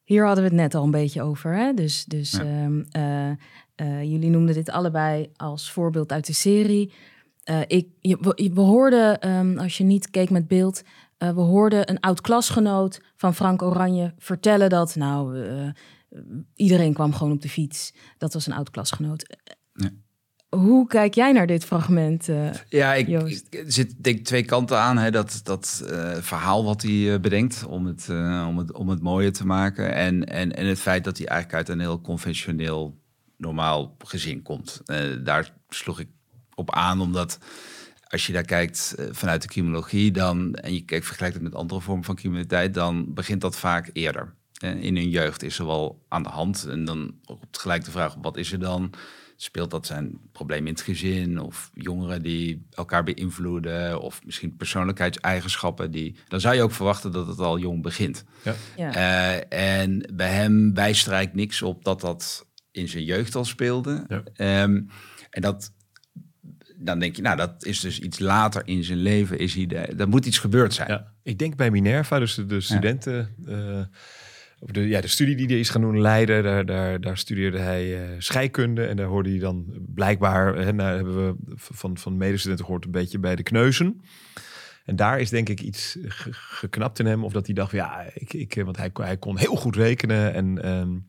[0.05, 1.55] Hier hadden we het net al een beetje over.
[1.55, 1.75] Hè?
[1.75, 2.65] Dus, dus ja.
[2.65, 2.87] um,
[4.03, 6.93] jullie noemden dit allebei als voorbeeld uit de serie.
[7.51, 10.83] Uh, ik, we, we hoorden, um, als je niet keek met beeld,
[11.19, 15.69] uh, we hoorden een oud klasgenoot van Frank Oranje vertellen dat, nou, uh,
[16.55, 17.95] iedereen kwam gewoon op de fiets.
[18.19, 19.37] Dat was een oud klasgenoot.
[19.73, 19.91] Ja.
[20.49, 22.29] hoe kijk jij naar dit fragment?
[22.69, 24.99] ja, ik, ik, zit denk twee kanten aan.
[24.99, 25.83] Hè, dat dat
[26.21, 28.09] verhaal wat hij bedenkt om het,
[28.47, 29.95] om, het, om het mooier te maken.
[29.95, 32.99] En, en, en het feit dat hij eigenlijk uit een heel conventioneel,
[33.37, 34.83] normaal gezin komt.
[35.25, 36.09] daar sloeg ik
[36.55, 37.39] op aan, omdat
[38.09, 41.55] als je daar kijkt uh, vanuit de criminologie, dan, en je kijkt, vergelijkt het met
[41.55, 44.35] andere vormen van criminaliteit, dan begint dat vaak eerder.
[44.65, 46.67] Uh, in hun jeugd is er wel aan de hand.
[46.67, 48.91] En dan op gelijk de vraag, wat is er dan?
[49.37, 55.91] Speelt dat zijn probleem in het gezin of jongeren die elkaar beïnvloeden of misschien persoonlijkheidseigenschappen
[55.91, 58.25] die dan zou je ook verwachten dat het al jong begint.
[58.43, 58.55] Ja.
[58.77, 58.95] ja.
[58.95, 63.45] Uh, en bij hem wijst er eigenlijk niks op dat dat in zijn jeugd al
[63.45, 64.05] speelde.
[64.09, 64.63] Ja.
[64.63, 64.89] Um,
[65.31, 65.73] en dat
[66.85, 69.39] dan denk je, nou, dat is dus iets later in zijn leven.
[69.39, 70.89] Is hij de, er moet iets gebeurd zijn.
[70.89, 73.35] Ja, ik denk bij Minerva, dus de, studenten.
[73.47, 73.81] Uh,
[74.59, 77.59] of de, ja, de studie die hij is gaan doen Leiden, daar, daar, daar studeerde
[77.59, 78.87] hij uh, scheikunde.
[78.87, 79.65] En daar hoorde hij dan
[79.95, 84.01] blijkbaar, hè, nou, hebben we van, van medestudenten gehoord, een beetje bij de kneuzen.
[84.85, 85.99] En daar is denk ik iets
[86.31, 87.25] geknapt in hem.
[87.25, 90.35] Of dat hij dacht, ja, ik, ik, want hij, hij kon heel goed rekenen.
[90.35, 91.07] En um,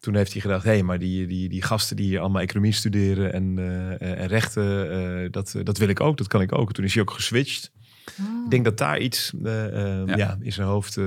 [0.00, 2.72] toen heeft hij gedacht, hé, hey, maar die, die, die gasten die hier allemaal economie
[2.72, 6.72] studeren en, uh, en rechten, uh, dat, dat wil ik ook, dat kan ik ook.
[6.72, 7.72] Toen is hij ook geswitcht.
[8.20, 8.44] Oh.
[8.44, 9.72] Ik denk dat daar iets uh,
[10.06, 10.16] ja.
[10.16, 10.36] ja.
[10.40, 11.00] in zijn hoofd,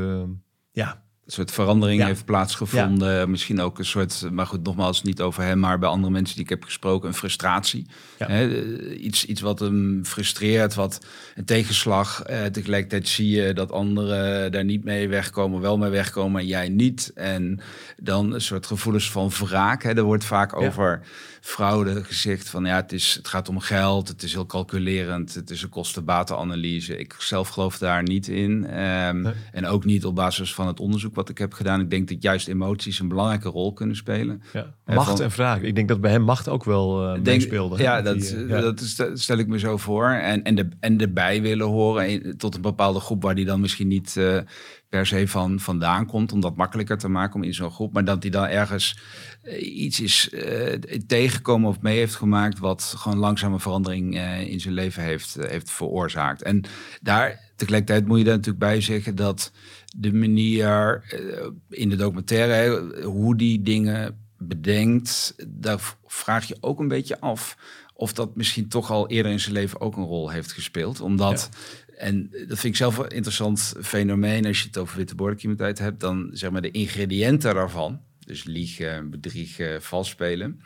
[0.72, 1.04] ja,
[1.34, 3.30] soort verandering heeft plaatsgevonden.
[3.30, 6.44] Misschien ook een soort, maar goed, nogmaals niet over hem, maar bij andere mensen die
[6.44, 7.86] ik heb gesproken, een frustratie.
[9.00, 11.06] iets, iets wat hem frustreert, wat
[11.36, 12.24] een tegenslag.
[12.24, 16.70] Eh, tegelijkertijd zie je dat anderen daar niet mee wegkomen, wel mee wegkomen en jij
[16.70, 17.12] niet.
[17.16, 17.60] En
[17.98, 19.84] dan een soort gevoelens van wraak.
[19.84, 19.90] Hè.
[19.96, 21.02] Er wordt vaak over
[21.42, 25.50] fraude gezegd van ja, het, is, het gaat om geld, het is heel calculerend, het
[25.50, 26.98] is een kosten-batenanalyse.
[26.98, 28.66] Ik zelf geloof daar niet in.
[28.66, 31.80] Ehm, en ook niet op basis van het onderzoek wat ik heb gedaan.
[31.80, 34.42] Ik denk dat juist emoties een belangrijke rol kunnen spelen.
[34.54, 34.76] Ja.
[34.92, 35.62] Eh, macht en vraag.
[35.62, 37.84] Ik denk dat bij hem macht ook wel uh, meespeelde.
[37.84, 38.82] Ja, dat, die, uh, dat
[39.14, 40.10] stel ik me zo voor.
[40.10, 43.88] En, en, de, en erbij willen horen tot een bepaalde groep waar die dan misschien
[43.88, 44.18] niet
[44.92, 48.06] per se van vandaan komt, om dat makkelijker te maken om in zo'n groep, maar
[48.06, 49.00] dat hij dan ergens
[49.42, 50.74] eh, iets is uh,
[51.08, 56.42] tegengekomen of mee heeft gemaakt wat gewoon langzame verandering in zijn leven heeft, heeft veroorzaakt.
[56.42, 56.64] En
[57.02, 59.52] daar tegelijkertijd moet je daar natuurlijk bij zeggen dat
[59.98, 61.04] de manier
[61.70, 67.58] in de documentaire, hoe die dingen bedenkt, daar vraag je ook een beetje af
[67.94, 71.02] of dat misschien toch al eerder in zijn leven ook een rol heeft gespeeld.
[71.02, 71.50] Omdat
[72.02, 74.46] en dat vind ik zelf een interessant fenomeen.
[74.46, 78.00] Als je het over witte bordencriminaliteit hebt, dan zeg maar de ingrediënten daarvan.
[78.20, 80.62] Dus liegen, bedriegen, vals spelen.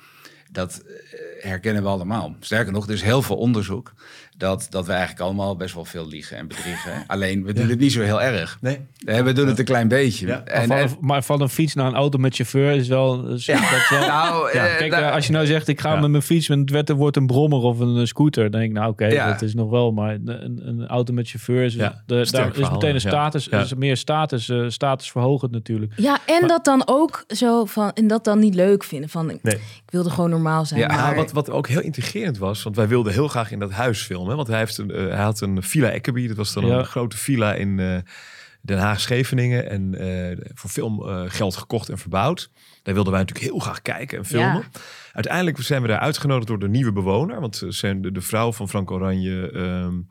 [0.52, 1.20] Dat eh,
[1.50, 2.36] herkennen we allemaal.
[2.40, 3.94] Sterker nog, er is heel veel onderzoek
[4.38, 7.04] dat, dat we eigenlijk allemaal best wel veel liegen en bedriegen.
[7.08, 8.58] Alleen, we doen het niet zo heel erg.
[8.62, 8.80] Nee.
[9.24, 10.28] We doen het een klein beetje.
[10.28, 10.44] Ja.
[10.44, 13.36] En, maar, van, maar, van, een fiets naar een auto met chauffeur is wel...
[13.36, 13.60] Ja.
[13.60, 14.76] Dat wel nou, ja.
[14.76, 17.28] Kijk, nou, als je nou zegt, ik ga met mijn fiets, met het wordt een
[17.28, 18.44] brommer of een scooter.
[18.52, 19.92] Dan denk ik, nou oké, dat is nog wel.
[19.92, 23.98] Maar een, een auto met chauffeur, is, de, daar is meteen een status, is meer
[23.98, 25.94] status, uh, statusverhogend natuurlijk.
[25.96, 29.10] Ja, en dat dan ook zo van, en dat dan niet leuk vinden.
[29.10, 29.56] Van, nee.
[29.56, 30.80] ik wilde gewoon normaal zijn.
[30.80, 31.16] Ja, maar...
[31.16, 34.25] wat, wat ook heel integrerend was, want wij wilden heel graag in dat huis filmen.
[34.26, 36.28] Want hij, heeft een, uh, hij had een villa Eckerby.
[36.28, 37.98] Dat was dan een grote villa in uh,
[38.62, 39.70] Den Haag-Scheveningen.
[39.70, 40.90] En uh, voor veel
[41.28, 42.50] geld gekocht en verbouwd.
[42.84, 44.66] Daar wilden wij natuurlijk heel graag kijken en filmen.
[44.72, 44.80] Ja.
[45.14, 47.40] Uiteindelijk zijn we daar uitgenodigd door de nieuwe bewoner.
[47.40, 49.52] Want zijn de, de vrouw van Frank Oranje...
[49.54, 50.10] Um,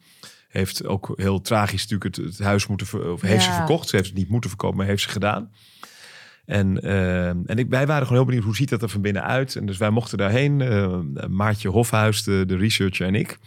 [0.49, 3.13] heeft ook heel tragisch natuurlijk het, het huis moeten...
[3.13, 3.51] Of heeft ja.
[3.51, 3.89] ze verkocht.
[3.89, 5.51] Ze heeft het niet moeten verkopen, maar heeft ze gedaan.
[6.45, 9.23] En, uh, en ik, wij waren gewoon heel benieuwd hoe ziet dat er van binnen
[9.23, 9.57] uit.
[9.57, 10.61] En dus wij mochten daarheen.
[10.61, 10.99] Uh,
[11.29, 13.39] Maartje Hofhuis, de, de researcher en ik.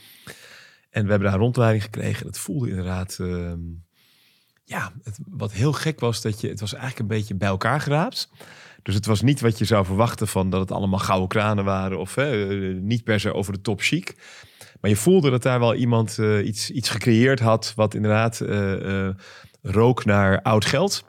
[0.98, 2.28] En we hebben daar rondleiding gekregen.
[2.28, 3.18] Het voelde inderdaad.
[3.22, 3.54] Uh,
[4.64, 6.48] ja, het, wat heel gek was, dat je.
[6.48, 8.30] Het was eigenlijk een beetje bij elkaar geraapt.
[8.84, 12.00] Dus het was niet wat je zou verwachten van dat het allemaal gouden kranen waren.
[12.00, 12.16] Of
[12.82, 14.16] niet per se over de top chic.
[14.82, 17.74] Maar je voelde dat daar wel iemand uh, iets, iets gecreëerd had.
[17.76, 19.10] Wat inderdaad uh,
[19.62, 21.04] rook naar oud geld.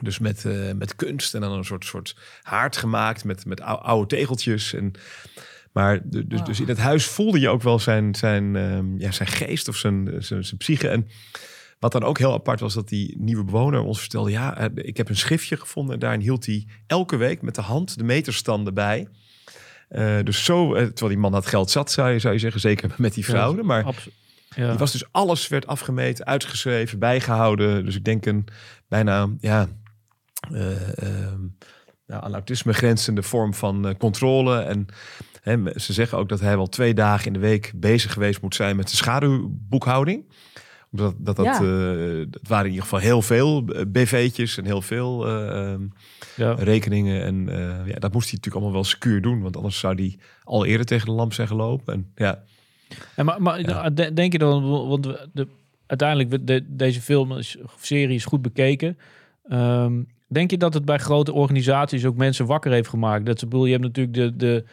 [0.00, 0.44] Dus met,
[0.76, 4.74] met kunst en dan een soort, soort haard gemaakt met, met oude tegeltjes.
[4.74, 4.92] En
[5.72, 9.28] maar dus, dus in het huis voelde je ook wel zijn, zijn, ehm, ja, zijn
[9.28, 10.88] geest of zijn, zijn, zijn psyche.
[10.88, 11.08] En
[11.78, 14.30] wat dan ook heel apart was, dat die nieuwe bewoner ons vertelde...
[14.30, 17.60] ja, eh, ik heb een schriftje gevonden en daarin hield hij elke week met de
[17.60, 19.08] hand de meterstanden bij...
[19.90, 22.60] Uh, dus zo, eh, terwijl die man had geld zat, zou je, zou je zeggen,
[22.60, 23.62] zeker met die fraude.
[23.62, 23.84] Maar
[24.56, 24.68] ja.
[24.68, 27.84] die was dus alles werd afgemeten, uitgeschreven, bijgehouden.
[27.84, 28.46] Dus ik denk een
[28.88, 29.68] bijna, ja,
[30.52, 31.32] uh, uh,
[32.06, 34.58] aan autisme grenzende vorm van controle.
[34.60, 34.86] En
[35.76, 38.76] ze zeggen ook dat hij wel twee dagen in de week bezig geweest moet zijn
[38.76, 40.24] met de schaduwboekhouding.
[40.90, 45.80] Dat, dat, dat, het waren in ieder geval heel veel BV'tjes en heel veel ehm,
[46.36, 46.52] ja.
[46.52, 47.22] rekeningen.
[47.24, 47.46] En
[47.86, 49.42] ja, dat moest hij natuurlijk allemaal wel secuur doen.
[49.42, 51.94] Want anders zou hij al eerder tegen de lamp zijn gelopen.
[51.94, 52.42] En, ja.
[53.14, 55.48] En maar, maar denk je dan, want de,
[55.86, 58.98] uiteindelijk, de, deze film of serie is goed bekeken.
[59.50, 63.26] Um, denk je dat het bij grote organisaties ook mensen wakker heeft gemaakt?
[63.26, 64.64] Dat ze bedoel, je hebt natuurlijk de, de,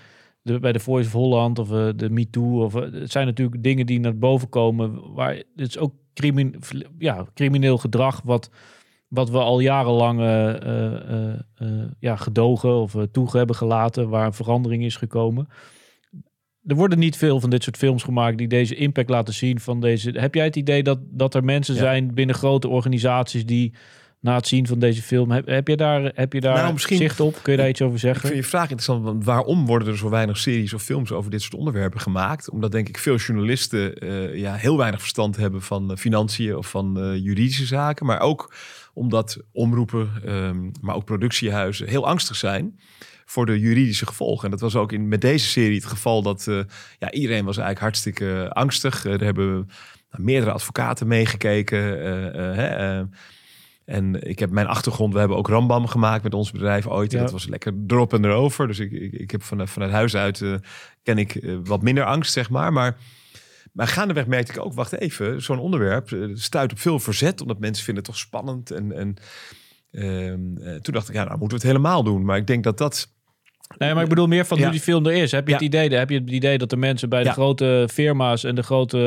[0.53, 2.63] de bij de Voice of Holland of uh, de MeToo.
[2.63, 5.13] Of, uh, het zijn natuurlijk dingen die naar boven komen.
[5.13, 6.55] Waar het is ook crimin,
[6.97, 8.49] ja, crimineel gedrag wat,
[9.07, 11.33] wat we al jarenlang uh,
[11.99, 15.47] ja, gedogen of toe hebben gelaten, waar een verandering is gekomen
[16.69, 19.79] er worden niet veel van dit soort films gemaakt die deze impact laten zien van
[19.79, 20.11] deze.
[20.11, 23.73] Heb jij het idee dat, dat er mensen zijn binnen grote organisaties die
[24.19, 27.19] na het zien van deze film, heb, heb je daar, heb je daar nou, zicht
[27.19, 27.39] op?
[27.41, 28.23] Kun je daar iets over zeggen?
[28.23, 31.31] Ik vind je vraag interessant, want waarom worden er zo weinig series of films over
[31.31, 32.49] dit soort onderwerpen gemaakt?
[32.49, 36.69] Omdat denk ik veel journalisten uh, ja, heel weinig verstand hebben van uh, financiën of
[36.69, 38.53] van uh, juridische zaken, maar ook
[38.93, 42.79] omdat omroepen, um, maar ook productiehuizen heel angstig zijn
[43.25, 44.45] voor de juridische gevolgen.
[44.45, 46.61] En dat was ook in, met deze serie het geval dat uh,
[46.99, 49.05] ja, iedereen was eigenlijk hartstikke angstig.
[49.05, 49.45] er hebben
[50.11, 51.81] nou, meerdere advocaten meegekeken.
[53.89, 57.11] En ik heb mijn achtergrond, we hebben ook Rambam gemaakt met ons bedrijf ooit.
[57.11, 58.67] Dat was lekker erop en erover.
[58.67, 60.55] Dus ik, ik, ik heb vanuit, vanuit huis uit uh,
[61.03, 62.73] ken ik uh, wat minder angst, zeg maar.
[62.73, 62.97] Maar,
[63.73, 67.41] maar gaandeweg merkte ik ook, wacht even, zo'n onderwerp uh, stuit op veel verzet.
[67.41, 68.71] Omdat mensen vinden het toch spannend.
[68.71, 69.15] En, en
[69.91, 72.25] ehm, toen dacht ik, ja, nou moeten we het helemaal doen.
[72.25, 73.13] Maar ik denk dat dat
[73.77, 74.63] Nee, maar ik bedoel meer van ja.
[74.63, 75.31] hoe die film er is.
[75.31, 78.43] Heb je, het idee, heb je het idee dat de mensen bij de grote firma's
[78.43, 78.97] en de grote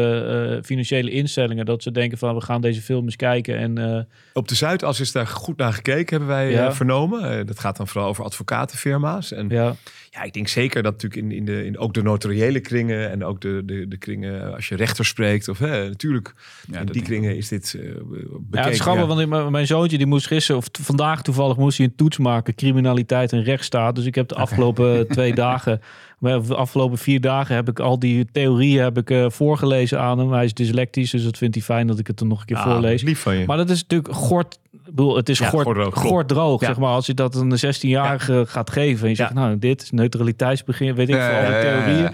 [0.56, 3.58] uh, financiële instellingen, dat ze denken van we gaan deze film eens kijken.
[3.58, 3.98] En, uh...
[4.32, 7.46] Op de Zuidas is daar goed naar gekeken, hebben wij uh, vernomen.
[7.46, 9.32] dat gaat dan vooral over advocatenfirma's.
[9.32, 9.74] En ja.
[10.14, 13.24] Ja, ik denk zeker dat natuurlijk in, in, de, in ook de notariële kringen en
[13.24, 15.48] ook de, de, de kringen als je rechter spreekt.
[15.48, 16.34] Of hè, natuurlijk,
[16.70, 18.46] ja, in die kringen is dit uh, bekeken.
[18.50, 21.76] Ja, het is grappig, want mijn, mijn zoontje die moest gisteren, of vandaag toevallig moest
[21.78, 23.94] hij een toets maken, criminaliteit en rechtsstaat.
[23.94, 25.80] Dus ik heb de afgelopen twee dagen
[26.22, 30.32] de afgelopen vier dagen heb ik al die theorieën heb ik, uh, voorgelezen aan hem.
[30.32, 32.56] Hij is dyslectisch, dus dat vindt hij fijn dat ik het er nog een keer
[32.56, 33.02] ah, voorlees.
[33.02, 33.46] Lief van je.
[33.46, 34.58] Maar dat is natuurlijk gort.
[34.84, 36.90] Bedoel, het is ja, gort, droog, zeg maar.
[36.90, 41.08] Als je dat een 16-jarige gaat geven en je zegt, nou, dit is neutraliteitsbegin, weet
[41.08, 42.10] ik veel, alle theorieën.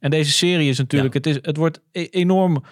[0.00, 2.62] En deze serie is natuurlijk, het, is, het wordt e-, enorm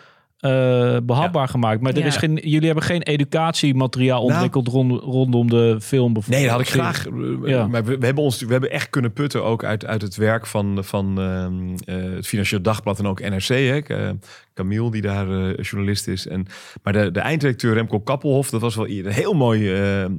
[0.41, 1.81] uh, behapbaar gemaakt.
[1.81, 4.33] Maar er is geen, jullie hebben geen educatiemateriaal nou.
[4.33, 4.69] ontwikkeld
[5.03, 6.17] rondom de film.
[6.27, 7.07] Nee, dat had ik graag.
[7.45, 7.67] Ja.
[7.67, 10.47] Maar we, we, hebben ons, we hebben echt kunnen putten ook uit, uit het werk
[10.47, 13.49] van, van uh, het Financieel Dagblad en ook NRC.
[13.49, 13.81] Hè.
[13.89, 14.11] Uh,
[14.55, 15.27] Camille, die daar
[15.61, 16.27] journalist is.
[16.27, 16.47] En,
[16.83, 19.75] maar de, de eindredacteur Remco Kappelhof, dat was wel een heel mooi,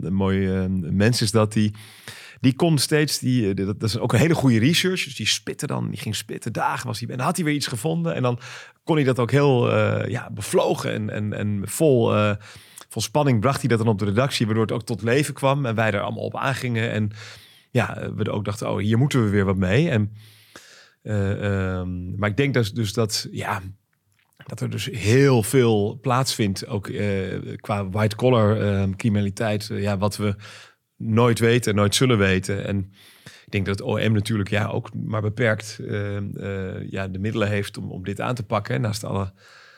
[0.10, 1.72] mooi mens is dat die
[2.42, 5.04] die kon steeds, die, dat, dat is ook een hele goede research.
[5.04, 7.10] Dus die spitte dan, die ging spitten, dagen was hij.
[7.10, 8.16] En had hij weer iets gevonden.
[8.16, 8.40] En dan
[8.84, 12.34] kon hij dat ook heel uh, ja, bevlogen en, en, en vol, uh,
[12.90, 15.66] vol spanning bracht hij dat dan op de redactie, waardoor het ook tot leven kwam
[15.66, 16.92] en wij er allemaal op aangingen.
[16.92, 17.12] En
[17.72, 19.90] ja, we ook dachten, oh, hier moeten we weer wat mee.
[19.90, 20.14] En,
[21.04, 23.62] um, maar ik denk dus, dus dat, ja,
[24.46, 26.92] dat er dus heel veel plaatsvindt, ook
[27.56, 30.36] qua white-collar criminaliteit, ja, wat we
[31.02, 32.66] nooit weten, nooit zullen weten.
[32.66, 32.92] En
[33.24, 37.48] ik denk dat het OM natuurlijk ja, ook maar beperkt uh, uh, ja, de middelen
[37.48, 38.82] heeft om, om dit aan te pakken.
[38.82, 39.34] Naast alle.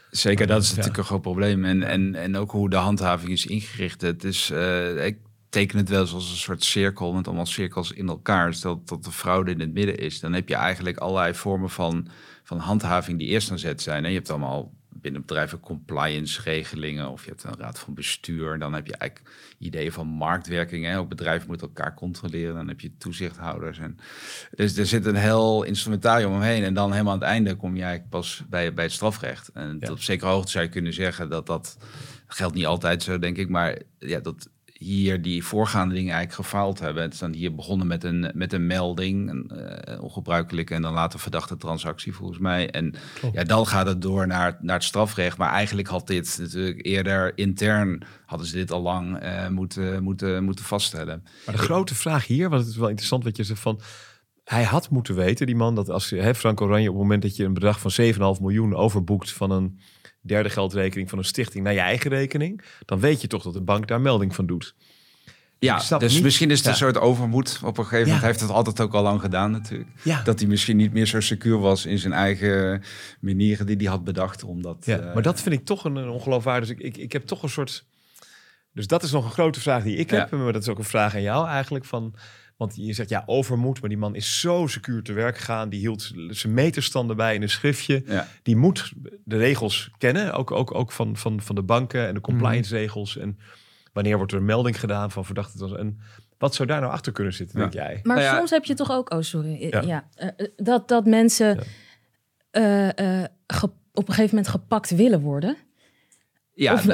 [0.09, 1.65] Zeker, dat is natuurlijk een groot probleem.
[1.65, 4.01] En, en, en ook hoe de handhaving is ingericht.
[4.01, 5.17] Het is, uh, ik
[5.49, 8.53] teken het wel eens als een soort cirkel met allemaal cirkels in elkaar.
[8.53, 12.07] Stel dat de fraude in het midden is, dan heb je eigenlijk allerlei vormen van,
[12.43, 14.03] van handhaving die eerst aan zet zijn.
[14.03, 14.73] En je hebt allemaal
[15.03, 18.59] binnen bedrijven compliance regelingen of je hebt een raad van bestuur.
[18.59, 20.85] Dan heb je eigenlijk ideeën van marktwerking.
[20.85, 20.97] Hè?
[20.97, 22.55] Ook bedrijven moeten elkaar controleren.
[22.55, 23.79] Dan heb je toezichthouders.
[23.79, 23.97] En
[24.55, 26.63] dus er zit een heel instrumentarium omheen.
[26.63, 29.47] En dan helemaal aan het einde kom je eigenlijk pas bij, bij het strafrecht.
[29.53, 29.91] En ja.
[29.91, 31.77] op zekere hoogte zou je kunnen zeggen dat dat
[32.27, 33.49] geldt niet altijd zo, denk ik.
[33.49, 34.49] Maar ja, dat
[34.83, 37.03] hier die voorgaande dingen eigenlijk gefaald hebben.
[37.03, 40.93] Het is dan hier begonnen met een, met een melding, een uh, ongebruikelijke en dan
[40.93, 42.69] later verdachte transactie volgens mij.
[42.69, 42.93] En
[43.31, 45.37] ja, dan gaat het door naar, naar het strafrecht.
[45.37, 50.43] Maar eigenlijk had dit natuurlijk eerder intern, hadden ze dit al lang uh, moeten, moeten,
[50.43, 51.23] moeten vaststellen.
[51.45, 53.81] Maar de grote vraag hier, wat het is wel interessant wat je zegt van...
[54.43, 57.35] Hij had moeten weten, die man, dat als hè, Frank Oranje op het moment dat
[57.35, 59.79] je een bedrag van 7,5 miljoen overboekt van een
[60.23, 63.61] derde geldrekening van een stichting naar je eigen rekening, dan weet je toch dat de
[63.61, 64.75] bank daar melding van doet.
[65.59, 67.59] Ja, dus misschien is het een soort overmoed.
[67.63, 69.89] Op een gegeven moment heeft het altijd ook al lang gedaan natuurlijk.
[70.03, 70.21] Ja.
[70.21, 72.83] Dat hij misschien niet meer zo secuur was in zijn eigen
[73.19, 74.43] manieren die hij had bedacht.
[74.43, 76.67] Omdat, ja, uh, maar dat vind ik toch een, een ongeloofwaardig.
[76.67, 77.85] Dus ik, ik, ik heb toch een soort...
[78.73, 80.31] Dus dat is nog een grote vraag die ik heb.
[80.31, 81.85] Maar dat is ook een vraag aan jou eigenlijk.
[81.85, 82.15] Van
[82.57, 85.69] Want je zegt ja, overmoed, maar die man is zo secuur te werk gegaan.
[85.69, 88.25] Die hield zijn meterstanden bij in een schriftje.
[88.43, 88.91] Die moet
[89.23, 93.17] de regels kennen, ook, ook, ook van, van, van de banken en de compliance regels.
[93.17, 93.39] En
[93.93, 95.77] wanneer wordt er een melding gedaan van verdachte.
[95.77, 95.99] En
[96.37, 97.99] wat zou daar nou achter kunnen zitten, denk jij?
[98.03, 101.57] Maar nou soms heb je toch ook, oh sorry, ja, eh, eh, dat, dat mensen
[102.51, 102.89] uh,
[103.93, 105.57] op een gegeven moment gepakt willen worden.
[106.53, 106.85] Ja, of,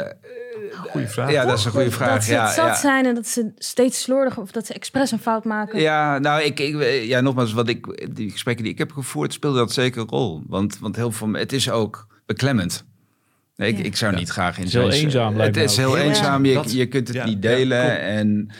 [0.74, 1.32] goede vraag.
[1.32, 2.14] Ja, dat is een goede vraag.
[2.14, 5.12] Dat ze ja, het zat zijn en dat ze steeds slordig of dat ze expres
[5.12, 5.80] een fout maken.
[5.80, 9.58] Ja, nou, ik, ik, ja, nogmaals, wat ik, die gesprekken die ik heb gevoerd, speelde
[9.58, 10.44] dat zeker een rol.
[10.48, 12.86] Want, want heel veel, het is ook beklemmend.
[13.56, 14.90] Nee, ik, ik zou niet graag in zo'n...
[14.90, 18.54] eenzaam Het is heel eenzaam, je, je kunt het niet delen en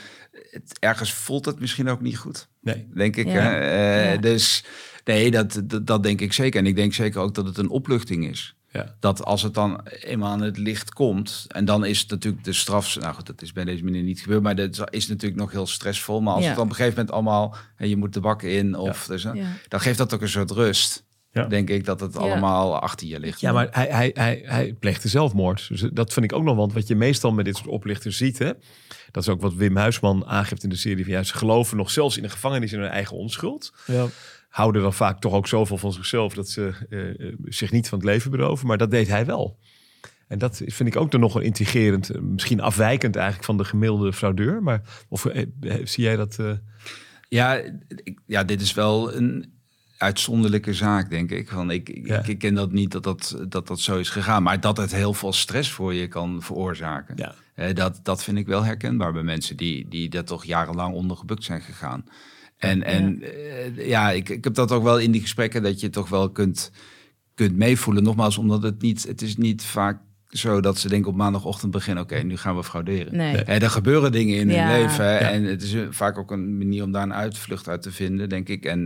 [0.50, 2.48] het, ergens voelt het misschien ook niet goed.
[2.60, 2.88] Nee.
[2.94, 3.26] Denk ik.
[3.26, 4.64] Uh, dus
[5.04, 6.60] nee, dat, dat, dat denk ik zeker.
[6.60, 8.54] En ik denk zeker ook dat het een opluchting is.
[8.72, 8.94] Ja.
[9.00, 12.52] Dat als het dan eenmaal aan het licht komt, en dan is het natuurlijk de
[12.52, 12.98] straf.
[13.00, 15.66] Nou goed, dat is bij deze meneer niet gebeurd, maar dat is natuurlijk nog heel
[15.66, 16.20] stressvol.
[16.20, 18.76] Maar als het dan op een gegeven moment allemaal, en je moet de bak in,
[18.76, 19.22] of dus,
[19.68, 21.08] dan geeft dat ook een soort rust.
[21.48, 23.40] Denk ik dat het allemaal achter je ligt.
[23.40, 25.68] Ja, maar hij, hij, hij, hij pleegde zelfmoord.
[25.68, 28.38] Dus dat vind ik ook nog, want wat je meestal met dit soort oplichters ziet,
[28.38, 28.52] hè,
[29.10, 31.90] dat is ook wat Wim Huisman aangeeft in de serie van ja, ze geloven nog
[31.90, 33.72] zelfs in de gevangenis in hun eigen onschuld.
[33.86, 34.06] Ja
[34.50, 38.06] houden dan vaak toch ook zoveel van zichzelf dat ze uh, zich niet van het
[38.06, 38.66] leven beroven.
[38.66, 39.58] Maar dat deed hij wel.
[40.28, 43.64] En dat vind ik ook dan nog een intrigerend, eh, misschien afwijkend eigenlijk van de
[43.64, 44.62] gemiddelde fraudeur.
[44.62, 45.26] Maar of
[45.84, 46.38] zie jij dat?
[47.28, 47.62] Ja,
[48.26, 49.52] ja, dit is wel een
[49.98, 51.48] uitzonderlijke zaak, denk ik.
[51.48, 54.42] Van ik, ik, ken dat niet dat dat, dat dat zo is gegaan.
[54.42, 57.16] Maar dat het heel veel stress voor je kan veroorzaken.
[57.16, 57.72] Ja.
[57.72, 61.60] dat, dat vind ik wel herkenbaar bij mensen die, die dat toch jarenlang ondergebukt zijn
[61.60, 62.04] gegaan.
[62.60, 63.26] En, en ja,
[63.76, 66.30] uh, ja ik, ik heb dat ook wel in die gesprekken dat je toch wel
[66.30, 66.70] kunt,
[67.34, 68.02] kunt meevoelen.
[68.02, 69.98] Nogmaals, omdat het niet, het is niet vaak
[70.28, 73.16] zo dat ze denken op maandagochtend beginnen, oké, nu gaan we frauderen.
[73.16, 73.36] Nee.
[73.36, 77.02] er gebeuren dingen in hun leven en het is vaak ook een manier om daar
[77.02, 78.64] een uitvlucht uit te vinden, denk ik.
[78.64, 78.80] En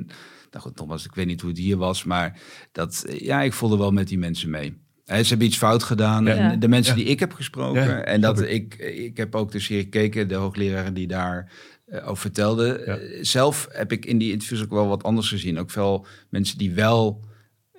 [0.50, 2.40] nou goed, nogmaals, ik weet niet hoe het hier was, maar
[2.72, 4.82] dat, ja, ik voelde wel met die mensen mee.
[5.04, 6.24] He, ze hebben iets fout gedaan.
[6.58, 8.06] De mensen die ik heb gesproken.
[8.06, 11.52] en dat ik, ik heb ook de serie gekeken, de hoogleraren die daar
[11.86, 12.78] uh, over vertelde.
[12.78, 15.58] Eh, zelf heb ik in die interviews ook wel wat anders gezien.
[15.58, 17.24] Ook veel mensen die wel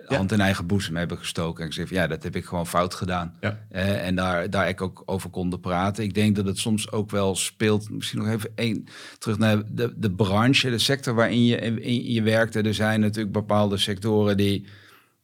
[0.06, 1.64] hand in eigen boezem hebben gestoken.
[1.64, 3.38] En gezegd, ja, dat heb ik gewoon fout gedaan.
[3.42, 6.04] Uh, en daar, daar ik ook over konden praten.
[6.04, 7.90] Ik denk dat het soms ook wel speelt.
[7.90, 8.86] Misschien nog even één
[9.18, 12.62] terug naar de, de branche, de sector waarin je, in, je werkte.
[12.62, 14.66] Er zijn natuurlijk bepaalde sectoren die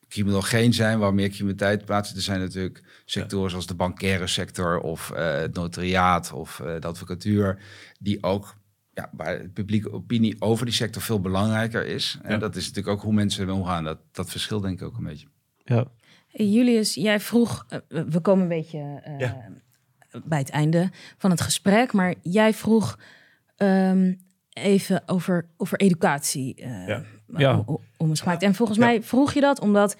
[0.07, 2.15] criminogeen zijn, waar meer criminaliteit plaatsen.
[2.15, 6.87] Er zijn natuurlijk sectoren zoals de bankaire sector of uh, het notariaat of uh, de
[6.87, 7.57] advocatuur,
[7.99, 8.55] die ook
[9.01, 12.19] ja, waar de publieke opinie over die sector veel belangrijker is.
[12.23, 13.83] En dat is natuurlijk ook hoe mensen ermee omgaan.
[13.83, 15.27] Dat, dat verschilt denk ik ook een beetje.
[15.63, 15.85] Ja.
[16.27, 19.31] Julius, jij vroeg, uh, we komen een beetje uh,
[20.23, 22.99] bij het einde van het gesprek, maar jij vroeg
[23.57, 24.19] um,
[24.53, 26.61] even over, over educatie.
[26.61, 27.03] Uh, ja.
[27.37, 27.63] ja.
[27.97, 28.43] Om het gemaakt.
[28.43, 29.97] En volgens mij vroeg je dat omdat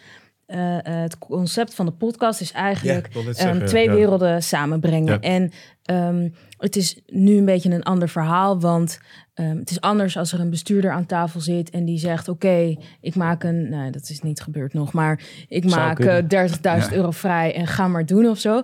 [0.56, 3.10] uh, het concept van de podcast is eigenlijk
[3.44, 5.22] um, twee werelden samenbrengen.
[5.22, 5.52] En
[5.92, 9.00] um, het is nu een beetje een ander verhaal, want
[9.36, 12.76] um, het is anders als er een bestuurder aan tafel zit en die zegt: Oké,
[13.02, 16.94] ik maak een, nou, dat is niet gebeurd nog, maar ik maak uh, eh, 30.000
[16.94, 18.62] euro vrij en ga maar doen of zo.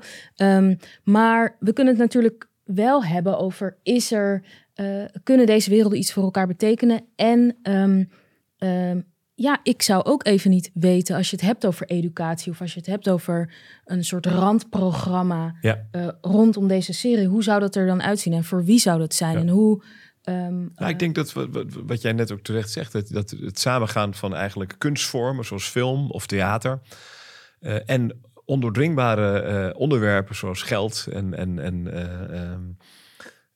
[1.03, 4.43] maar we kunnen het natuurlijk wel hebben over: is er,
[4.75, 7.01] uh, kunnen deze werelden iets voor elkaar betekenen?
[7.15, 7.57] En
[9.39, 12.73] ja, ik zou ook even niet weten als je het hebt over educatie of als
[12.73, 13.53] je het hebt over
[13.85, 15.87] een soort randprogramma ja.
[15.91, 17.27] uh, rondom deze serie.
[17.27, 19.37] Hoe zou dat er dan uitzien en voor wie zou dat zijn?
[19.37, 19.83] En hoe.
[20.23, 21.49] Um, nou, ik denk dat wat,
[21.85, 26.11] wat, jij net ook terecht zegt, dat, dat het samengaan van eigenlijk kunstvormen zoals film
[26.11, 26.79] of theater
[27.61, 31.99] uh, en ondoordringbare uh, onderwerpen zoals geld en, en, en
[32.51, 32.77] um,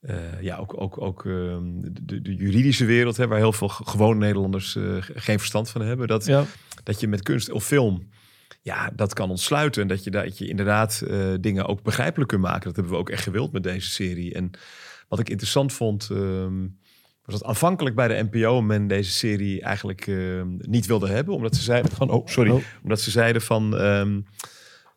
[0.02, 4.20] uh, ja, ook, ook, ook ehm, de, de, juridische wereld, hè, waar heel veel gewone
[4.20, 6.08] Nederlanders uh, geen verstand van hebben.
[6.08, 6.45] Dat, ja.
[6.84, 8.10] dat je met kunst of film,
[8.62, 9.82] ja, dat kan ontsluiten.
[9.82, 12.64] En dat je, dat je inderdaad uh, dingen ook begrijpelijk kunt maken.
[12.64, 14.34] Dat hebben we ook echt gewild met deze serie.
[14.34, 14.52] En
[15.08, 16.78] wat ik interessant vond, um,
[17.26, 21.34] was dat aanvankelijk bij de NPO men deze serie eigenlijk uh, niet wilde hebben.
[21.34, 22.62] Omdat ze zeiden van, oh sorry, oh.
[22.84, 23.82] omdat ze zeiden van...
[23.82, 24.26] Um,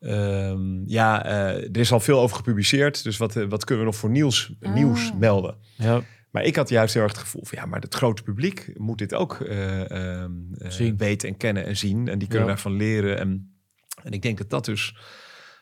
[0.06, 3.02] Um, ja, uh, er is al veel over gepubliceerd.
[3.02, 4.74] Dus wat, uh, wat kunnen we nog voor nieuws, ah.
[4.74, 5.56] nieuws melden?
[5.76, 6.02] Ja.
[6.30, 8.98] Maar ik had juist heel erg het gevoel van ja, maar het grote publiek moet
[8.98, 12.08] dit ook uh, um, weten en kennen en zien.
[12.08, 12.52] En die kunnen ja.
[12.52, 13.18] daarvan leren.
[13.18, 13.58] En,
[14.02, 14.96] en ik denk dat dat dus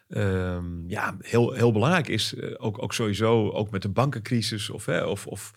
[0.09, 2.35] um, ja, heel, heel belangrijk is.
[2.57, 5.53] ook, ook sowieso, ook met de bankencrisis of, hè, of, of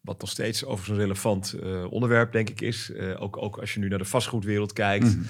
[0.00, 1.54] wat nog steeds over zo'n relevant
[1.90, 2.92] onderwerp denk ik is.
[3.18, 5.16] ook, ook als je nu naar de vastgoedwereld kijkt.
[5.16, 5.26] Mm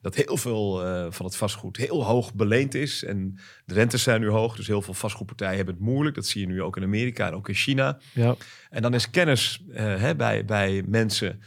[0.00, 3.04] dat heel veel uh, van het vastgoed heel hoog beleend is.
[3.04, 6.14] En de rentes zijn nu hoog, dus heel veel vastgoedpartijen hebben het moeilijk.
[6.14, 7.98] Dat zie je nu ook in Amerika en ook in China.
[8.14, 8.36] Ja.
[8.70, 11.40] En dan is kennis uh, hè, bij, bij mensen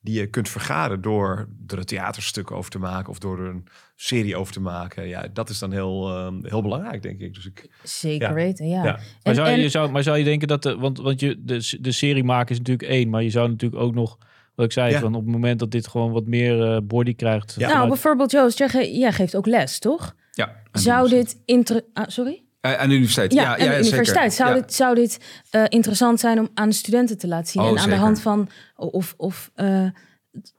[0.00, 3.66] die je kunt vergaren door er een theaterstuk over te maken of door er een
[3.96, 5.08] serie over te maken.
[5.08, 7.34] Ja, dat is dan heel, uh, heel belangrijk, denk ik.
[7.34, 8.34] Dus ik Zeker ja.
[8.34, 8.84] weten, ja.
[8.84, 8.98] ja.
[9.22, 11.92] maar, zou, je, zou, maar zou je denken dat, de, want, want je, de, de
[11.92, 14.18] serie maken is natuurlijk één, maar je zou natuurlijk ook nog
[14.54, 17.54] wat ik zei, van op het moment dat dit gewoon wat meer uh, body krijgt.
[17.58, 17.68] Ja.
[17.68, 20.14] Nou, bijvoorbeeld Joost, jij, jij geeft ook les, toch?
[20.30, 20.52] Ja.
[20.72, 21.40] Zou dit...
[21.44, 22.42] Inter ah, sorry?
[22.60, 23.32] Uh, aan de universiteit.
[23.32, 24.32] Ja, ja, ja universiteit.
[24.32, 24.52] Zeker.
[24.52, 27.62] Zou, dit, zou dit uh, interessant zijn om aan de studenten te laten zien?
[27.62, 27.96] Oh, en aan zeker.
[27.96, 28.48] de hand van...
[28.76, 29.50] Of, of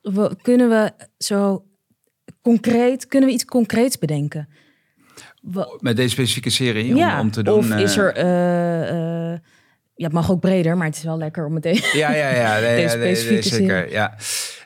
[0.02, 1.66] we, kunnen we zo
[2.42, 3.08] concreet...
[3.08, 4.50] Kunnen we iets concreets bedenken?
[5.80, 7.58] Met deze specifieke serie om, ja, om te doen?
[7.58, 8.14] Of is er
[9.96, 11.80] ja, het mag ook breder, maar het is wel lekker om meteen.
[11.94, 13.92] Ja, ja, ja, nee, ja nee, nee, zeker.
[13.92, 14.16] Ja.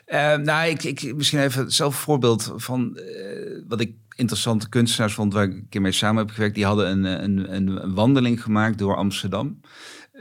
[0.06, 5.14] Uh, nou, ik, ik misschien even zelf een voorbeeld van uh, wat ik interessante kunstenaars
[5.14, 6.54] vond waar ik een keer mee samen heb gewerkt.
[6.54, 9.60] Die hadden een, een, een, een wandeling gemaakt door Amsterdam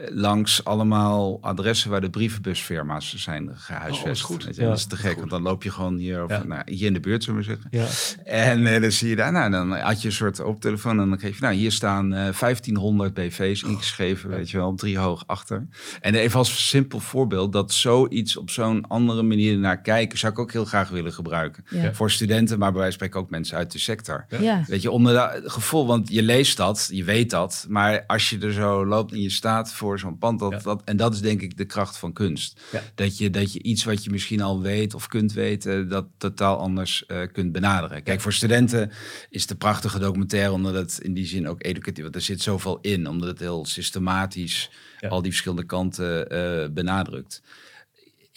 [0.08, 4.22] langs allemaal adressen waar de brievenbusfirma's zijn gehuisvest.
[4.22, 4.48] Oh, goed.
[4.52, 6.94] Ja, dat is te gek, want dan loop je gewoon hier, of, nou, hier in
[6.94, 7.68] de buurt, zullen we zeggen.
[7.72, 7.86] Ja.
[8.24, 11.10] En uh, dan zie je daar, nou, dan had je een soort op telefoon en
[11.10, 15.24] dan geef je, nou, hier staan uh, 1500 BV's ingeschreven, weet je wel, drie hoog
[15.28, 15.68] achter.
[16.02, 20.40] En even als simpel voorbeeld, dat zoiets op zo'n andere manier naar kijken, zou ik
[20.40, 21.64] ook heel graag willen gebruiken.
[21.92, 24.26] Voor studenten, maar bij wijze van spreken ook mensen uit de sector.
[24.68, 28.40] Weet je, onder dat gevoel, want je leest dat, je weet dat, maar als je
[28.40, 30.40] er zo loopt en je staat voor voor zo'n pand.
[30.40, 32.62] Dat, dat, en dat is denk ik de kracht van kunst.
[32.96, 36.58] Dat, je, dat je iets wat je misschien al weet of kunt weten, dat totaal
[36.58, 38.04] anders uh, kunt benaderen.
[38.04, 38.92] Kijk, voor studenten
[39.30, 42.78] is een prachtige documentaire, omdat het in die zin ook educatief, want er zit zoveel
[42.82, 44.70] in, omdat het heel systematisch
[45.10, 47.42] al die verschillende kanten uh, benadrukt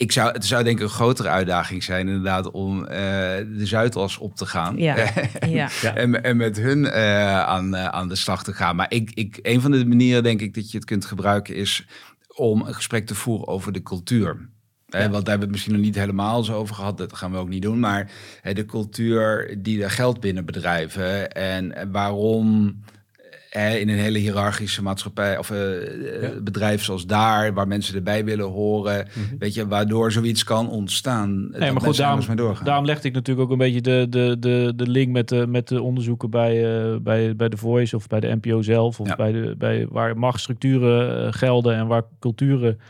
[0.03, 4.19] ik zou, het zou denk ik een grotere uitdaging zijn inderdaad om uh, de Zuidas
[4.19, 4.77] op te gaan.
[4.77, 4.97] Ja.
[5.47, 5.69] ja.
[5.95, 8.77] en, en met hun uh, aan, uh, aan de slag te gaan.
[8.77, 11.87] Maar ik, ik, een van de manieren denk ik dat je het kunt gebruiken is
[12.37, 14.51] om een gesprek te voeren over de cultuur.
[14.87, 14.99] Ja.
[14.99, 16.99] want daar hebben we het misschien nog niet helemaal zo over gehad.
[16.99, 17.81] Dat gaan we ook niet doen.
[17.81, 18.11] Maar
[18.43, 21.33] de cultuur die er geld binnen bedrijven.
[21.33, 22.77] En waarom
[23.53, 25.59] in een hele hiërarchische maatschappij of uh,
[26.43, 29.39] bedrijf zoals daar, waar mensen erbij willen horen, mhm.
[29.39, 31.51] weet je, waardoor zoiets kan ontstaan.
[31.51, 34.87] Nee, maar goed, daarom, daarom legde ik natuurlijk ook een beetje de, de, de, de
[34.87, 38.39] link met de, met de onderzoeken bij, uh, bij, bij The Voice of bij de
[38.41, 42.81] NPO zelf, of bij, de, bij waar machtsstructuren gelden en waar culturen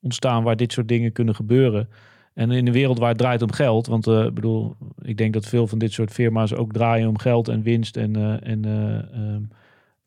[0.00, 1.88] ontstaan, waar dit soort dingen kunnen gebeuren.
[2.34, 5.46] En in een wereld waar het draait om geld, want uh, bedoel, ik denk dat
[5.46, 9.36] veel van dit soort firma's ook draaien om geld en winst en, uh,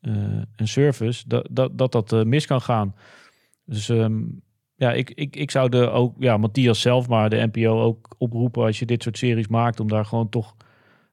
[0.02, 2.94] en uh, een service, dat dat, dat, dat uh, mis kan gaan.
[3.64, 4.42] Dus um,
[4.74, 8.64] ja, ik, ik, ik zou de ook, ja, Matthias zelf, maar de NPO ook oproepen
[8.64, 10.56] als je dit soort series maakt, om daar gewoon toch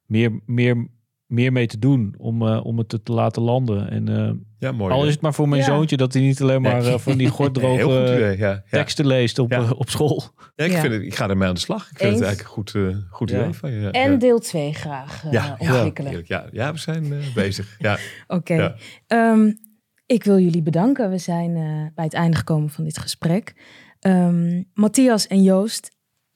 [0.06, 0.88] meer, meer
[1.30, 3.90] meer mee te doen om, uh, om het te laten landen.
[3.90, 4.94] En, uh, ja, mooi.
[4.94, 7.30] Al is het maar voor mijn zoontje dat hij niet alleen maar uh, van die
[7.38, 10.24] gorddroge ja, teksten leest op, op school.
[10.56, 11.92] Ja, ik, vind het, ik ga ermee aan de slag.
[11.92, 13.92] Ik vind het eigenlijk een goed, goed idee van je.
[13.92, 15.24] En deel 2 graag
[15.58, 16.24] ontwikkelen.
[16.26, 17.76] Ja, ja, we zijn bezig.
[17.80, 17.98] Ja.
[18.28, 18.54] Oké.
[18.54, 19.32] Okay.
[19.32, 19.58] Um,
[20.06, 21.10] ik wil jullie bedanken.
[21.10, 21.54] We zijn
[21.96, 23.54] bij het einde gekomen van dit gesprek.
[24.02, 25.92] Um, Matthias en Joost,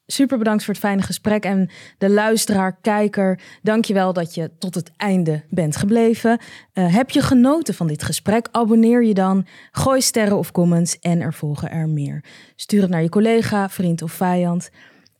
[0.06, 1.43] Super bedankt voor het fijne gesprek.
[1.43, 6.39] En de luisteraar, kijker, dank je wel dat je tot het einde bent gebleven.
[6.74, 8.47] Uh, heb je genoten van dit gesprek?
[8.51, 12.24] Abonneer je dan, gooi sterren of comments en er volgen er meer.
[12.56, 14.70] Stuur het naar je collega, vriend of vijand.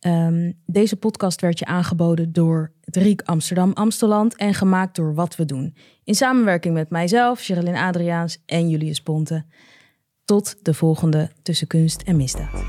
[0.06, 5.36] Um, deze podcast werd je aangeboden door het Riek Amsterdam Amsteland en gemaakt door Wat
[5.36, 5.74] We Doen.
[6.04, 9.44] In samenwerking met mijzelf, Sherilyn Adriaans en Julius Ponte.
[10.24, 12.62] Tot de volgende Tussen Kunst en Misdaad.